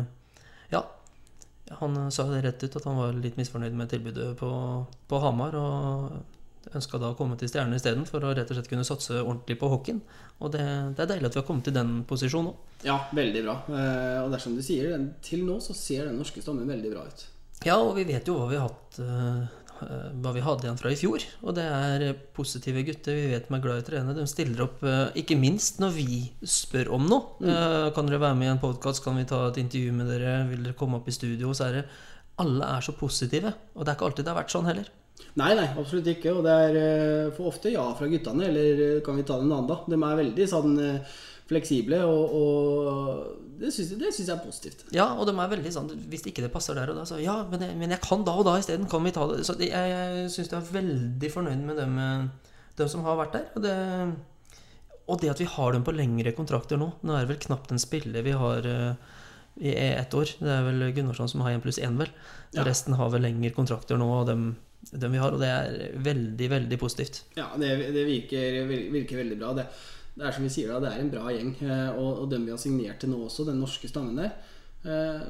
[0.74, 0.82] Ja,
[1.78, 4.50] han sa det rett ut at han var litt misfornøyd med tilbudet på,
[5.10, 5.62] på Hamar.
[5.62, 9.18] Og ønska da å komme til Stjernen isteden for å rett og slett kunne satse
[9.20, 10.04] ordentlig på hockeyen.
[10.44, 10.64] Og det,
[10.96, 12.54] det er deilig at vi har kommet til den posisjonen nå.
[12.88, 13.58] ja veldig bra.
[13.72, 17.04] Eh, og er du sier, det, til nå så ser den norske stammen veldig bra
[17.08, 17.28] ut.
[17.64, 19.60] Ja, og vi vet jo hva vi hatt eh,
[20.24, 21.24] Hva vi hadde igjen fra i fjor.
[21.44, 22.06] Og det er
[22.36, 23.18] positive gutter.
[23.18, 24.16] Vi vet de er glad i å trene.
[24.16, 27.38] De stiller opp eh, ikke minst når vi spør om noe.
[27.44, 27.92] Mm.
[27.96, 29.04] Kan dere være med i en podkast?
[29.04, 30.42] Kan vi ta et intervju med dere?
[30.52, 31.52] Vil dere komme opp i studio?
[31.56, 31.86] Så er det
[32.44, 33.52] Alle er så positive.
[33.76, 34.92] Og det er ikke alltid det har vært sånn heller.
[35.40, 36.34] Nei, nei, absolutt ikke.
[36.38, 39.54] Og det er eh, for ofte ja fra guttene, eller eh, kan vi ta den
[39.54, 39.80] andre?
[39.90, 41.16] De er veldig sånn eh,
[41.50, 44.86] fleksible, og, og det syns det jeg er positivt.
[44.96, 47.42] Ja, og de er veldig sånn Hvis ikke det passer der og da, så ja,
[47.50, 48.90] men jeg, men jeg kan da og da isteden.
[48.92, 49.42] Kan vi ta det?
[49.48, 51.98] Så jeg, jeg syns jeg er veldig fornøyd med dem,
[52.80, 53.50] dem som har vært der.
[53.58, 53.76] Og det,
[55.04, 56.94] og det at vi har dem på lengre kontrakter nå.
[57.02, 58.70] Nå er det vel knapt en spiller vi har
[59.56, 60.38] i ett år.
[60.40, 62.10] Det er vel Gunnarsson som har én pluss én, vel.
[62.56, 62.64] Ja.
[62.66, 64.54] Resten har vel lengre kontrakter nå, og dem,
[64.92, 65.32] dem vi har.
[65.36, 67.22] Og det er veldig, veldig positivt.
[67.38, 68.60] Ja, det, det virker,
[68.94, 69.54] virker veldig bra.
[69.58, 69.68] Det,
[70.18, 71.54] det er som vi sier, da, det er en bra gjeng.
[71.64, 74.36] eh, Og, og dem vi har signert til nå også, den norske stammen der,
[74.86, 75.24] eh,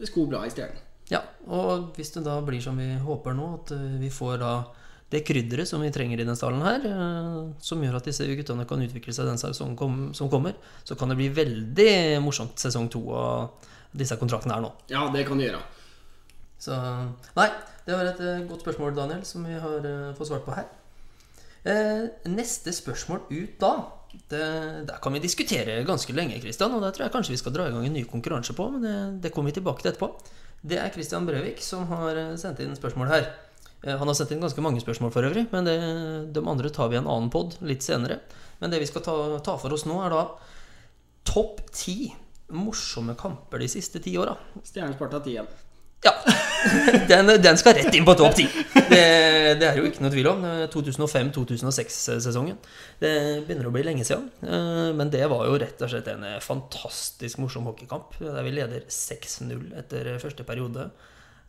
[0.00, 0.80] det sko bra i Stjernen.
[1.12, 1.20] Ja,
[1.52, 4.54] og hvis det da blir som vi håper nå, at eh, vi får da
[5.12, 6.86] det krydderet som vi trenger i denne stallen her,
[7.62, 11.12] som gjør at disse guttene kan utvikle seg den sesongen kom, som kommer, så kan
[11.12, 14.72] det bli veldig morsomt sesong to av disse kontraktene her nå.
[14.90, 15.60] Ja, det kan det gjøre.
[16.64, 16.74] Så
[17.36, 17.46] Nei,
[17.84, 20.70] det var et eh, godt spørsmål, Daniel, som vi har uh, fått svart på her.
[21.64, 23.74] Uh, neste spørsmål ut da
[24.30, 24.40] det,
[24.88, 27.66] Der kan vi diskutere ganske lenge, Christian, og der tror jeg kanskje vi skal dra
[27.68, 30.10] i gang en ny konkurranse på, men det, det kommer vi tilbake til etterpå.
[30.62, 33.26] Det er Christian Brøvik som har sendt inn spørsmål her.
[33.84, 35.76] Han har sendt inn ganske mange spørsmål for øvrig, men det,
[36.32, 38.20] de andre tar vi i en annen pod litt senere.
[38.62, 40.22] Men det vi skal ta, ta for oss nå, er da
[41.28, 42.14] topp ti
[42.54, 44.36] morsomme kamper de siste ti åra.
[44.62, 45.52] Stjernen Sparta 10 igjen.
[46.04, 46.12] Ja.
[47.08, 48.46] Den, den skal rett inn på topp ti.
[48.74, 49.00] Det,
[49.60, 50.44] det er jo ikke noe tvil om.
[50.72, 52.56] 2005-2006-sesongen.
[53.00, 53.12] Det
[53.46, 54.28] begynner å bli lenge siden.
[54.44, 58.16] Eh, Men det var jo rett og slett en eh, fantastisk morsom hockeykamp.
[58.20, 60.88] Der vi leder 6-0 etter første periode.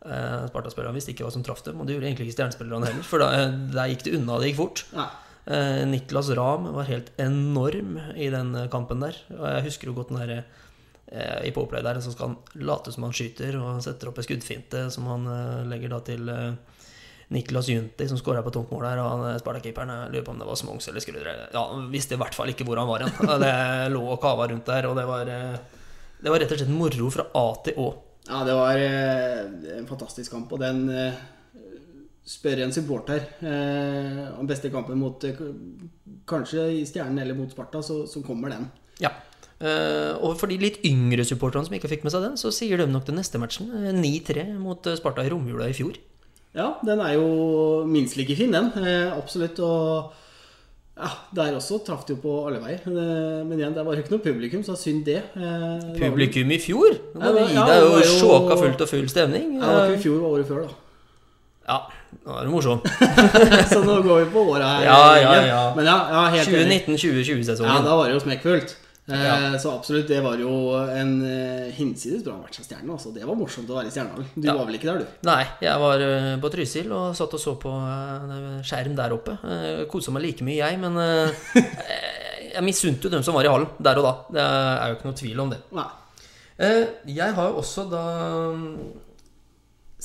[0.06, 3.06] Eh, Sparta-spillerne visste ikke hva som traff dem, og det gjorde egentlig ikke stjernespillerne heller.
[3.08, 3.30] For da,
[3.72, 4.84] der gikk det unna, det gikk fort.
[5.46, 9.18] Eh, Niklas Rahm var helt enorm i den kampen der.
[9.38, 10.62] Og jeg husker jo godt den derre eh,
[11.06, 14.26] I powerplay der så skal han late som han skyter, og han setter opp en
[14.26, 16.80] skuddfinte som han eh, legger da til eh,
[17.28, 19.02] Niklas Junti, som skåra på tomt mål der.
[19.02, 21.36] Og han eh, Sparta-keeperen lurer på om det var Smongs eller Skrudre.
[21.54, 23.38] Ja, han visste i hvert fall ikke hvor han var igjen.
[23.42, 23.54] Det
[23.94, 25.86] lå og kava rundt der, og det var, eh,
[26.22, 27.86] det var rett og slett moro fra A til Å.
[28.26, 29.40] Ja, det var eh,
[29.78, 31.24] en fantastisk kamp, og den eh,
[32.26, 35.38] spør en supporter eh, om beste kampen mot eh,
[36.26, 38.66] Kanskje i Stjernen eller mot Sparta, så, så kommer den.
[38.98, 39.12] Ja.
[39.60, 42.76] Eh, og for de litt yngre supporterne som ikke fikk med seg den, så sier
[42.82, 43.70] de nok den neste matchen.
[43.72, 45.96] eh, 9-3 mot eh, Sparta i romjula i fjor.
[46.56, 48.70] Ja, den er jo minst like fin, den.
[48.72, 49.58] Uh, absolutt.
[49.60, 50.12] Og
[50.96, 52.80] ja, der også traff det jo på alle veier.
[52.88, 55.18] Uh, Men igjen, det var jo ikke noe publikum, så synd det.
[55.36, 56.96] Eh, det Publikum i fjor.
[57.12, 59.58] Nå Ja, må det- gi ja, deg det jo sjåka fullt og full stemning.
[59.60, 60.74] Ja, det var ikke i fjor, det var året før, da.
[61.68, 61.78] Ja,
[62.24, 62.80] nå er du morsom.
[63.74, 64.84] Så nå går vi på året her.
[64.86, 65.60] Ja, ja, ja.
[65.76, 67.68] Men ja, ja helt 2019-2020-sesongen.
[67.74, 68.76] Ja, da var det jo smekkfullt.
[69.08, 69.58] Eh, Ja.
[69.62, 70.50] Så absolutt, det var jo
[70.90, 72.90] en eh, hinsides bra match av Stjernen.
[72.90, 73.12] Altså.
[73.14, 74.26] Det var morsomt å være i Stjernehallen.
[74.34, 74.54] Du Ja.
[74.58, 75.06] var vel ikke der, du?
[75.28, 77.70] Nei, jeg var eh, på Trysil og satt og så på
[78.66, 79.36] skjerm der oppe.
[79.92, 80.98] Kosa meg like mye, jeg, men
[82.56, 84.14] jeg misunte jo dem som var i hallen der og da.
[84.34, 85.60] Det er jo ikke noe tvil om det.
[85.76, 85.88] Nei.
[87.06, 88.04] Jeg har jo også da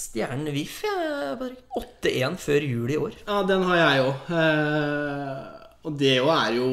[0.01, 1.65] Stjernen VIF, jeg, Patrick.
[1.77, 3.17] 8-1 før jul i år.
[3.27, 4.31] Ja, den har jeg òg.
[5.89, 6.69] Og det jo er jo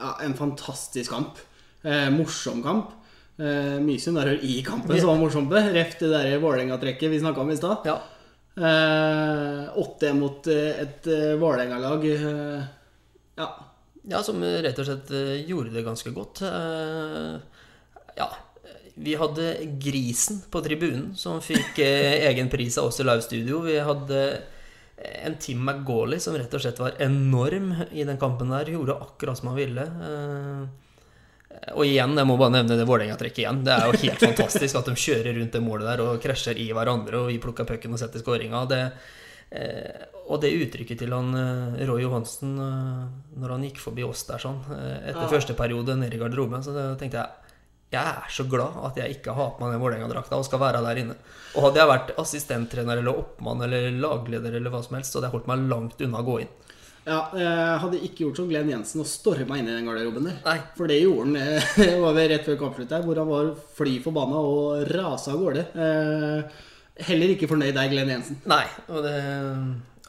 [0.00, 1.38] ja, en fantastisk kamp.
[1.82, 2.96] Eh, morsom kamp.
[3.40, 5.52] Eh, mye der i kampen som var morsomt.
[5.52, 7.86] Ref det der Vålerenga-trekket vi snakka om i stad.
[7.88, 8.00] Ja.
[8.60, 12.04] Eh, 8 mot eh, et eh, Vålerenga-lag.
[12.04, 12.62] Eh,
[13.40, 13.48] ja.
[14.10, 16.42] Ja, som rett og slett eh, gjorde det ganske godt.
[16.42, 17.40] Eh,
[18.18, 18.26] Ja,
[19.00, 21.78] vi hadde Grisen på tribunen, som fikk
[22.28, 23.62] egen pris av oss i Live Studio.
[23.64, 24.18] Vi hadde
[25.00, 28.68] en Tim McGauley som rett og slett var enorm i den kampen der.
[28.74, 29.86] Gjorde akkurat som han ville.
[29.86, 30.68] Eh,
[31.74, 33.64] Og igjen, jeg må bare nevne det Vålerenga-trekket igjen.
[33.66, 36.68] Det er jo helt fantastisk at de kjører rundt det målet der og krasjer i
[36.72, 38.62] hverandre, og vi plukker pucken og setter skåringa.
[38.70, 38.78] Det,
[39.50, 44.38] eh, og det uttrykket til han eh, Roy Johansen når han gikk forbi oss der
[44.42, 45.28] sånn, etter Ja.
[45.32, 47.49] første periode nede i garderoben, så tenkte jeg
[47.90, 50.82] jeg er så glad at jeg ikke har på meg den Vålerenga-drakta og skal være
[50.84, 51.16] der inne.
[51.56, 55.30] Og hadde jeg vært assistenttrener eller oppmann eller lagleder eller hva som helst, så hadde
[55.30, 56.52] jeg holdt meg langt unna å gå inn.
[57.08, 57.18] ja.
[57.34, 60.36] Jeg hadde ikke gjort som Glenn Jensen og storma inn i den garderoben der.
[60.46, 60.58] Nei.
[60.78, 61.36] For det gjorde han
[61.88, 65.66] eh, var rett før kampslutt der, hvor han var fly forbanna og rasa av gårde.
[65.74, 66.62] Eh,
[67.10, 68.38] heller ikke fornøyd der, Glenn Jensen.
[68.50, 68.62] Nei,
[68.92, 69.16] og det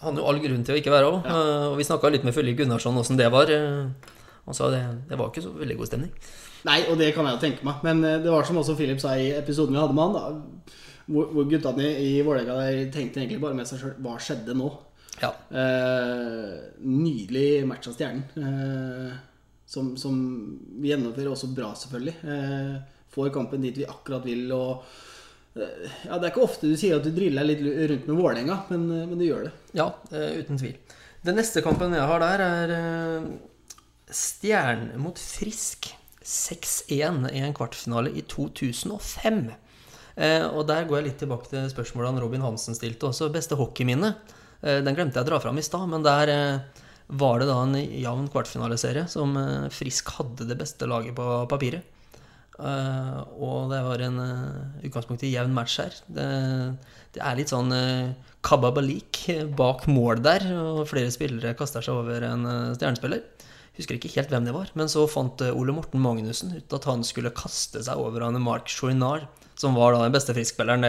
[0.01, 1.27] han jo all grunn til å ikke være òg.
[1.71, 3.49] Og vi snakka litt med Følge Gunnarsson åssen det var.
[3.53, 4.13] eh,
[4.45, 4.79] Han sa det,
[5.09, 6.13] det var ikke så veldig god stemning.
[6.68, 7.82] Nei, og det kan jeg jo tenke meg.
[7.86, 10.78] Men eh, det var som også Philip sa i episoden vi hadde med han, da.
[11.12, 14.70] Hvor, hvor guttene i i Vålerenga tenkte egentlig bare med seg sjøl Hva skjedde nå?
[15.22, 15.34] Ja.
[15.53, 18.24] Eh, nydelig match av Stjernen.
[18.38, 19.14] Eh,
[19.72, 20.18] som, som
[20.82, 22.16] vi gjennomfører også bra, selvfølgelig.
[22.28, 22.74] Eh,
[23.14, 24.45] får kampen dit vi akkurat vil.
[24.55, 24.84] Og
[25.55, 28.59] eh, ja, Det er ikke ofte du sier at du driller litt rundt med Vålerenga,
[28.74, 29.53] men, eh, men du gjør det.
[29.78, 30.78] Ja, uten tvil.
[31.26, 33.26] Den neste kampen jeg har der, er
[34.12, 35.91] Stjernen mot Frisk.
[36.24, 39.43] 6-1 i en kvartfinale i 2005.
[40.15, 43.32] Eh, og der går jeg litt tilbake til spørsmålet han Robin Hansen stilte også.
[43.34, 44.13] Beste hockeyminne.
[44.61, 47.57] Eh, den glemte jeg å dra fram i stad, men der eh, var det da
[47.63, 51.88] en jevn kvartfinaleserie som eh, Frisk hadde det beste laget på papiret.
[52.61, 55.95] Eh, og det var en uh, utgangspunkt i jevn match her.
[56.05, 56.28] Det,
[57.15, 57.72] det er litt sånn
[58.45, 59.24] kababalik
[59.57, 62.45] bak mål der, og flere spillere kaster seg over en
[62.76, 63.24] stjernespiller.
[63.82, 66.88] Husker ikke helt hvem det var, men så fant uh, Ole Morten Magnussen ut at
[66.88, 69.27] han skulle kaste seg over han Mark Chouinard,
[69.59, 70.86] som var da den beste friskspilleren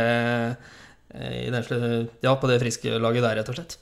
[1.12, 3.74] den, sl- ja, på det friske laget der, rett og slett.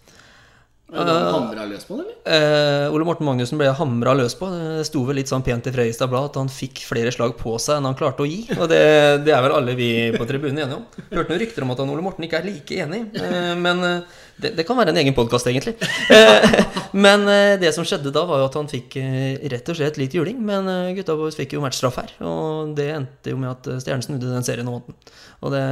[0.90, 2.14] Da hamra løs på eller?
[2.26, 4.48] Eh, Ole Morten Magnussen ble hamra løs på.
[4.50, 7.52] Det sto vel litt sånn pent i Fredrikstad Blad at han fikk flere slag på
[7.62, 8.40] seg enn han klarte å gi.
[8.56, 8.80] Og det,
[9.26, 10.88] det er vel alle vi på tribunen enige om.
[11.12, 14.18] Hørte noen rykter om at han Ole Morten ikke er like enig, eh, men eh,
[14.40, 15.76] det, det kan være en egen podkast, egentlig.
[16.10, 16.58] Eh,
[17.06, 20.00] men eh, det som skjedde da, var jo at han fikk eh, rett og slett
[20.00, 20.40] litt juling.
[20.42, 23.78] Men eh, gutta boys fikk jo matchstraff her, og det endte jo med at eh,
[23.84, 24.98] Stjernen snudde den serien om måten.
[25.44, 25.64] Og det,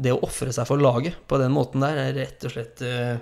[0.00, 3.16] det å ofre seg for laget på den måten der er rett og slett eh,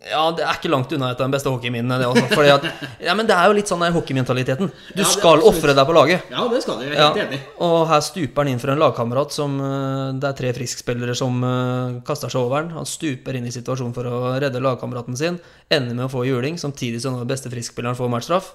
[0.00, 1.98] ja, det er ikke langt unna et av de beste hockeyminnene.
[2.00, 2.62] Det, også, fordi at,
[3.06, 4.70] ja, men det er jo litt sånn hockeymentaliteten.
[4.96, 6.30] Du Ja, skal ofre deg på laget.
[6.32, 6.86] Ja, det skal du.
[6.86, 7.40] Jeg er Ja, helt enig.
[7.66, 11.42] og her stuper han inn for en lagkamerat som eh, Det er tre friskspillere som
[11.44, 12.70] uh, kaster seg over han.
[12.78, 15.36] Han stuper inn i situasjonen for å redde lagkameraten sin.
[15.68, 18.54] Ender med å få juling, samtidig som den beste friskspilleren får matchstraff.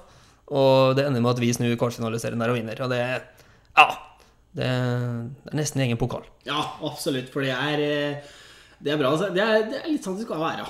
[0.50, 2.82] Og det ender med at vi snur kvartfinaliserien der og vinner.
[2.86, 3.04] Og det
[3.78, 3.88] Ja.
[4.56, 6.24] Det, det er nesten egen pokal.
[6.48, 7.28] Ja, absolutt.
[7.34, 8.34] For det er, eh,
[8.80, 9.12] det er bra.
[9.20, 10.66] Det er, det er litt sånn det skal være.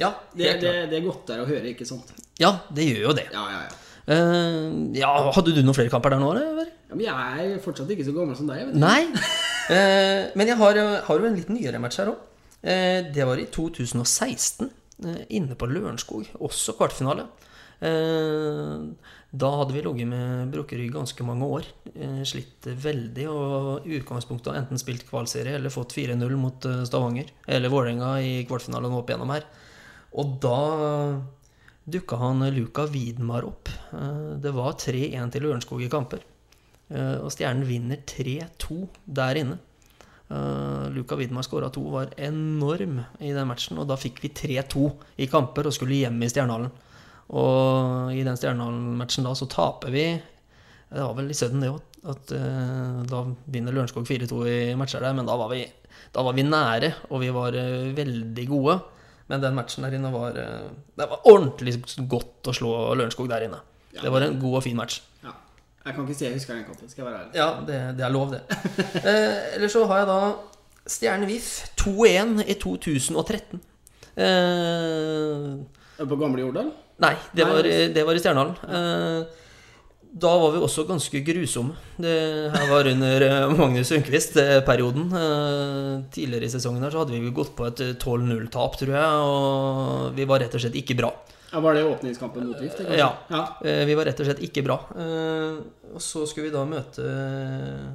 [0.00, 2.10] Ja, Det, det, det er godt der å høre, ikke sant?
[2.40, 3.28] Ja, det gjør jo det.
[3.34, 3.80] Ja, ja, ja.
[4.04, 6.66] Uh, ja, hadde du noen flere kamper der nå, eller?
[6.90, 8.66] ja men jeg er fortsatt ikke så gammel som deg.
[8.66, 8.82] Vet du.
[8.82, 9.06] Nei.
[9.70, 12.26] uh, men jeg har, har jo en litt nyere match her òg.
[12.64, 14.68] Uh, det var i 2016,
[15.06, 16.28] eh, inne på Lørenskog.
[16.44, 17.28] Også kvartfinale.
[17.84, 18.84] Eh,
[19.34, 21.66] da hadde vi ligget med brukket rygg ganske mange år.
[21.94, 26.84] Eh, slitt veldig og i utgangspunktet har enten spilt kvalserie eller fått 4-0 mot eh,
[26.88, 29.46] Stavanger eller Vålerenga i kvartfinalen opp igjennom her.
[30.14, 30.58] Og da
[31.84, 33.68] dukka han Luka Widmar opp.
[33.92, 36.20] Eh, Det var 3-1 til Lørenskog i kamper.
[36.90, 39.58] Eh, Og Stjernen vinner 3-2 der inne.
[40.90, 43.78] Luka Widmar skåra to, var enorm i den matchen.
[43.78, 44.88] Og da fikk vi 3-2
[45.18, 46.72] i kamper og skulle hjem i Stjernehallen.
[47.30, 50.06] Og i den Stjernehallen-matchen da så taper vi
[50.90, 51.80] Det var vel i Sudden, det òg.
[52.08, 52.26] At
[53.10, 55.66] da vinner Lørenskog 4-2 i matcher der, men da var, vi,
[56.12, 58.80] da var vi nære, og vi var veldig gode.
[59.30, 61.78] Men den matchen der inne var uh, Det var ordentlig
[62.10, 63.60] godt å slå Lørenskog der inne.
[63.94, 65.00] Det var en god og fin match.
[65.24, 65.32] Ja.
[65.84, 67.34] Jeg kan ikke si jeg husker den kampen, skal jeg være ærlig.
[67.36, 68.40] Ja, det, det er lov, det.
[69.10, 70.18] eh, Eller så har jeg da
[70.94, 71.50] Stjerne VIF
[71.80, 73.60] 2-1 i 2013.
[74.16, 76.72] Eh, På gamle Jordal?
[77.02, 77.66] nei, det Nei, var,
[77.96, 78.56] det var i Stjernehallen.
[78.78, 79.43] Eh,
[80.14, 81.74] da var vi også ganske grusomme.
[81.98, 82.14] Det
[82.54, 85.08] her var under eh, Magnus Sundquist-perioden.
[85.18, 89.24] Eh, tidligere i sesongen her så hadde vi gått på et eh, 12-0-tap, tror jeg.
[89.26, 91.10] Og vi var rett og slett ikke bra.
[91.50, 92.80] Ja, Var det åpningskampen mot Gift?
[92.94, 93.10] Ja.
[93.30, 93.42] ja.
[93.66, 94.78] Eh, Vi var rett og slett ikke bra.
[94.94, 95.58] Eh,
[95.94, 97.88] Og så skulle vi da møte eh,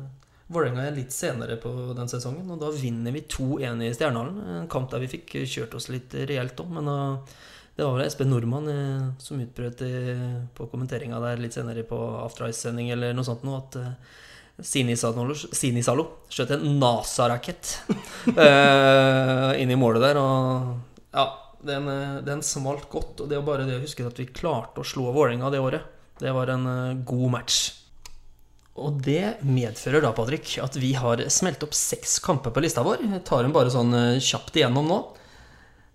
[0.50, 4.40] Vålerenga litt senere på den sesongen, og da vinner vi 2-1 i Stjernehallen.
[4.64, 6.96] En kamp der vi fikk kjørt oss litt reelt om, men da,
[7.80, 9.82] det var vel Espen Nordmann eh, som utbrøt
[10.56, 13.94] på kommenteringa der litt senere på After Ice-sending eller noe sånt nå, at eh,
[14.60, 17.78] Sinisalo, Sinisalo skjøt en NASA-rakett
[18.36, 21.26] eh, inn i målet der, og ja,
[21.62, 23.22] den, eh, den smalt godt.
[23.22, 25.96] Og det var bare det å huske at vi klarte å slå Vålerenga det året.
[26.20, 27.60] Det var en eh, god match.
[28.80, 33.04] Og det medfører da, Patrick, at vi har smelt opp seks kamper på lista vår.
[33.16, 35.00] Jeg tar dem bare sånn eh, kjapt igjennom nå.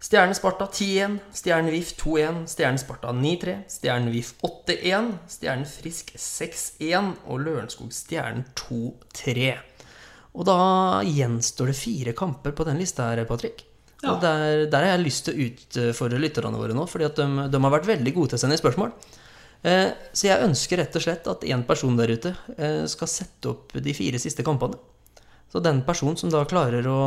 [0.05, 7.15] Stjernen Sparta 10-1, Stjernen VIF 2-1, Stjernen Sparta 9-3, Stjernen VIF 8-1, Stjernen Frisk 6-1
[7.25, 9.55] og Lørenskog Stjernen 2-3.
[10.37, 10.59] Og da
[11.09, 13.65] gjenstår det fire kamper på den lista her, Patrick.
[14.05, 17.49] Og der, der har jeg lyst til å utfordre lytterne våre nå, fordi at de,
[17.49, 18.93] de har vært veldig gode til å sende spørsmål.
[19.65, 23.55] Eh, så jeg ønsker rett og slett at én person der ute eh, skal sette
[23.55, 24.77] opp de fire siste kampene.
[25.49, 27.01] Så den personen som da klarer å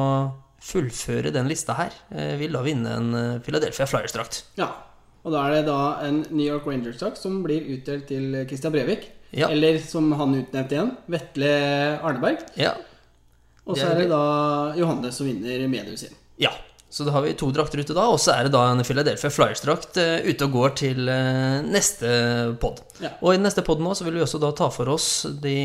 [0.64, 4.44] fullføre den lista her, eh, vil da vinne en eh, Philadelphia Flyers-drakt.
[4.60, 4.72] Ja.
[5.28, 9.10] Og da er det da en New York Rangers-drakt som blir utdelt til Christian Brevik.
[9.36, 9.50] Ja.
[9.52, 11.50] Eller som han utnevnte igjen, Vetle
[12.00, 12.46] Arneberg.
[12.56, 12.78] Ja.
[13.68, 14.22] Og så er det da
[14.80, 16.16] Johannes som vinner Medius sin.
[16.40, 16.54] ja.
[16.90, 19.28] Så da har vi to drakter ute da, og så er det da en Philadelphia
[19.30, 21.02] Flyers-drakt eh, ute og går til
[21.68, 22.08] neste
[22.64, 22.80] pod.
[23.04, 23.12] Ja.
[23.20, 25.58] Og i neste pod nå så vil vi også da ta for oss de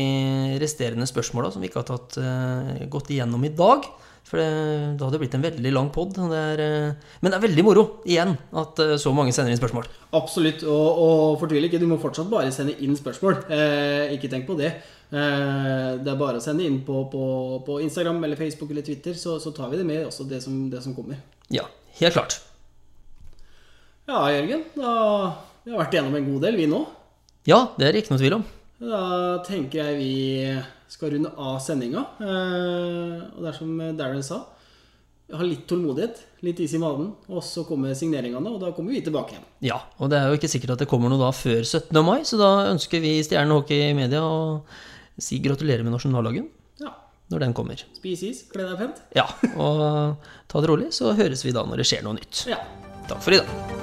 [0.61, 2.19] resterende spørsmåla som vi ikke har tatt,
[2.91, 3.87] gått igjennom i dag.
[4.33, 6.15] For det, da hadde det blitt en veldig lang pod.
[6.17, 9.85] det eh, Men det er veldig moro, igjen, at eh, så mange sender inn spørsmål.
[10.17, 10.63] Absolutt.
[10.65, 13.43] Og, og fortvil ikke, du må fortsatt bare sende inn spørsmål.
[13.53, 14.71] Eh, ikke tenk på det.
[15.13, 17.27] Eh, det er bare å sende inn på, på,
[17.67, 20.57] på Instagram eller Facebook eller Twitter, så, så tar vi det med, også det som,
[20.73, 21.21] det som kommer.
[21.53, 21.67] Ja,
[22.01, 22.39] helt klart.
[24.09, 24.65] Ja, Jørgen.
[24.73, 24.97] Da,
[25.61, 26.81] vi har vært igjennom en god del, vi nå.
[27.45, 28.49] Ja, det er det ikke noe tvil om.
[28.83, 29.03] Da
[29.47, 30.13] tenker jeg vi
[30.91, 32.03] skal runde av sendinga.
[32.19, 34.41] Eh, og det er som Darren sa,
[35.33, 39.01] ha litt tålmodighet, litt is i magen, og så kommer signeringene, og da kommer vi
[39.05, 39.45] tilbake igjen.
[39.65, 41.95] Ja, og det er jo ikke sikkert at det kommer noe da før 17.
[42.05, 44.59] mai, så da ønsker vi Stjerne Hockey Media å
[45.17, 46.49] si gratulerer med nasjonaldagen
[46.83, 46.91] Ja.
[47.31, 47.81] når den kommer.
[47.97, 49.01] Spis is, kle deg pent.
[49.17, 49.25] Ja,
[49.55, 50.19] og
[50.51, 52.45] ta det rolig, så høres vi da når det skjer noe nytt.
[52.51, 52.59] Ja.
[53.07, 53.82] Takk for i dag.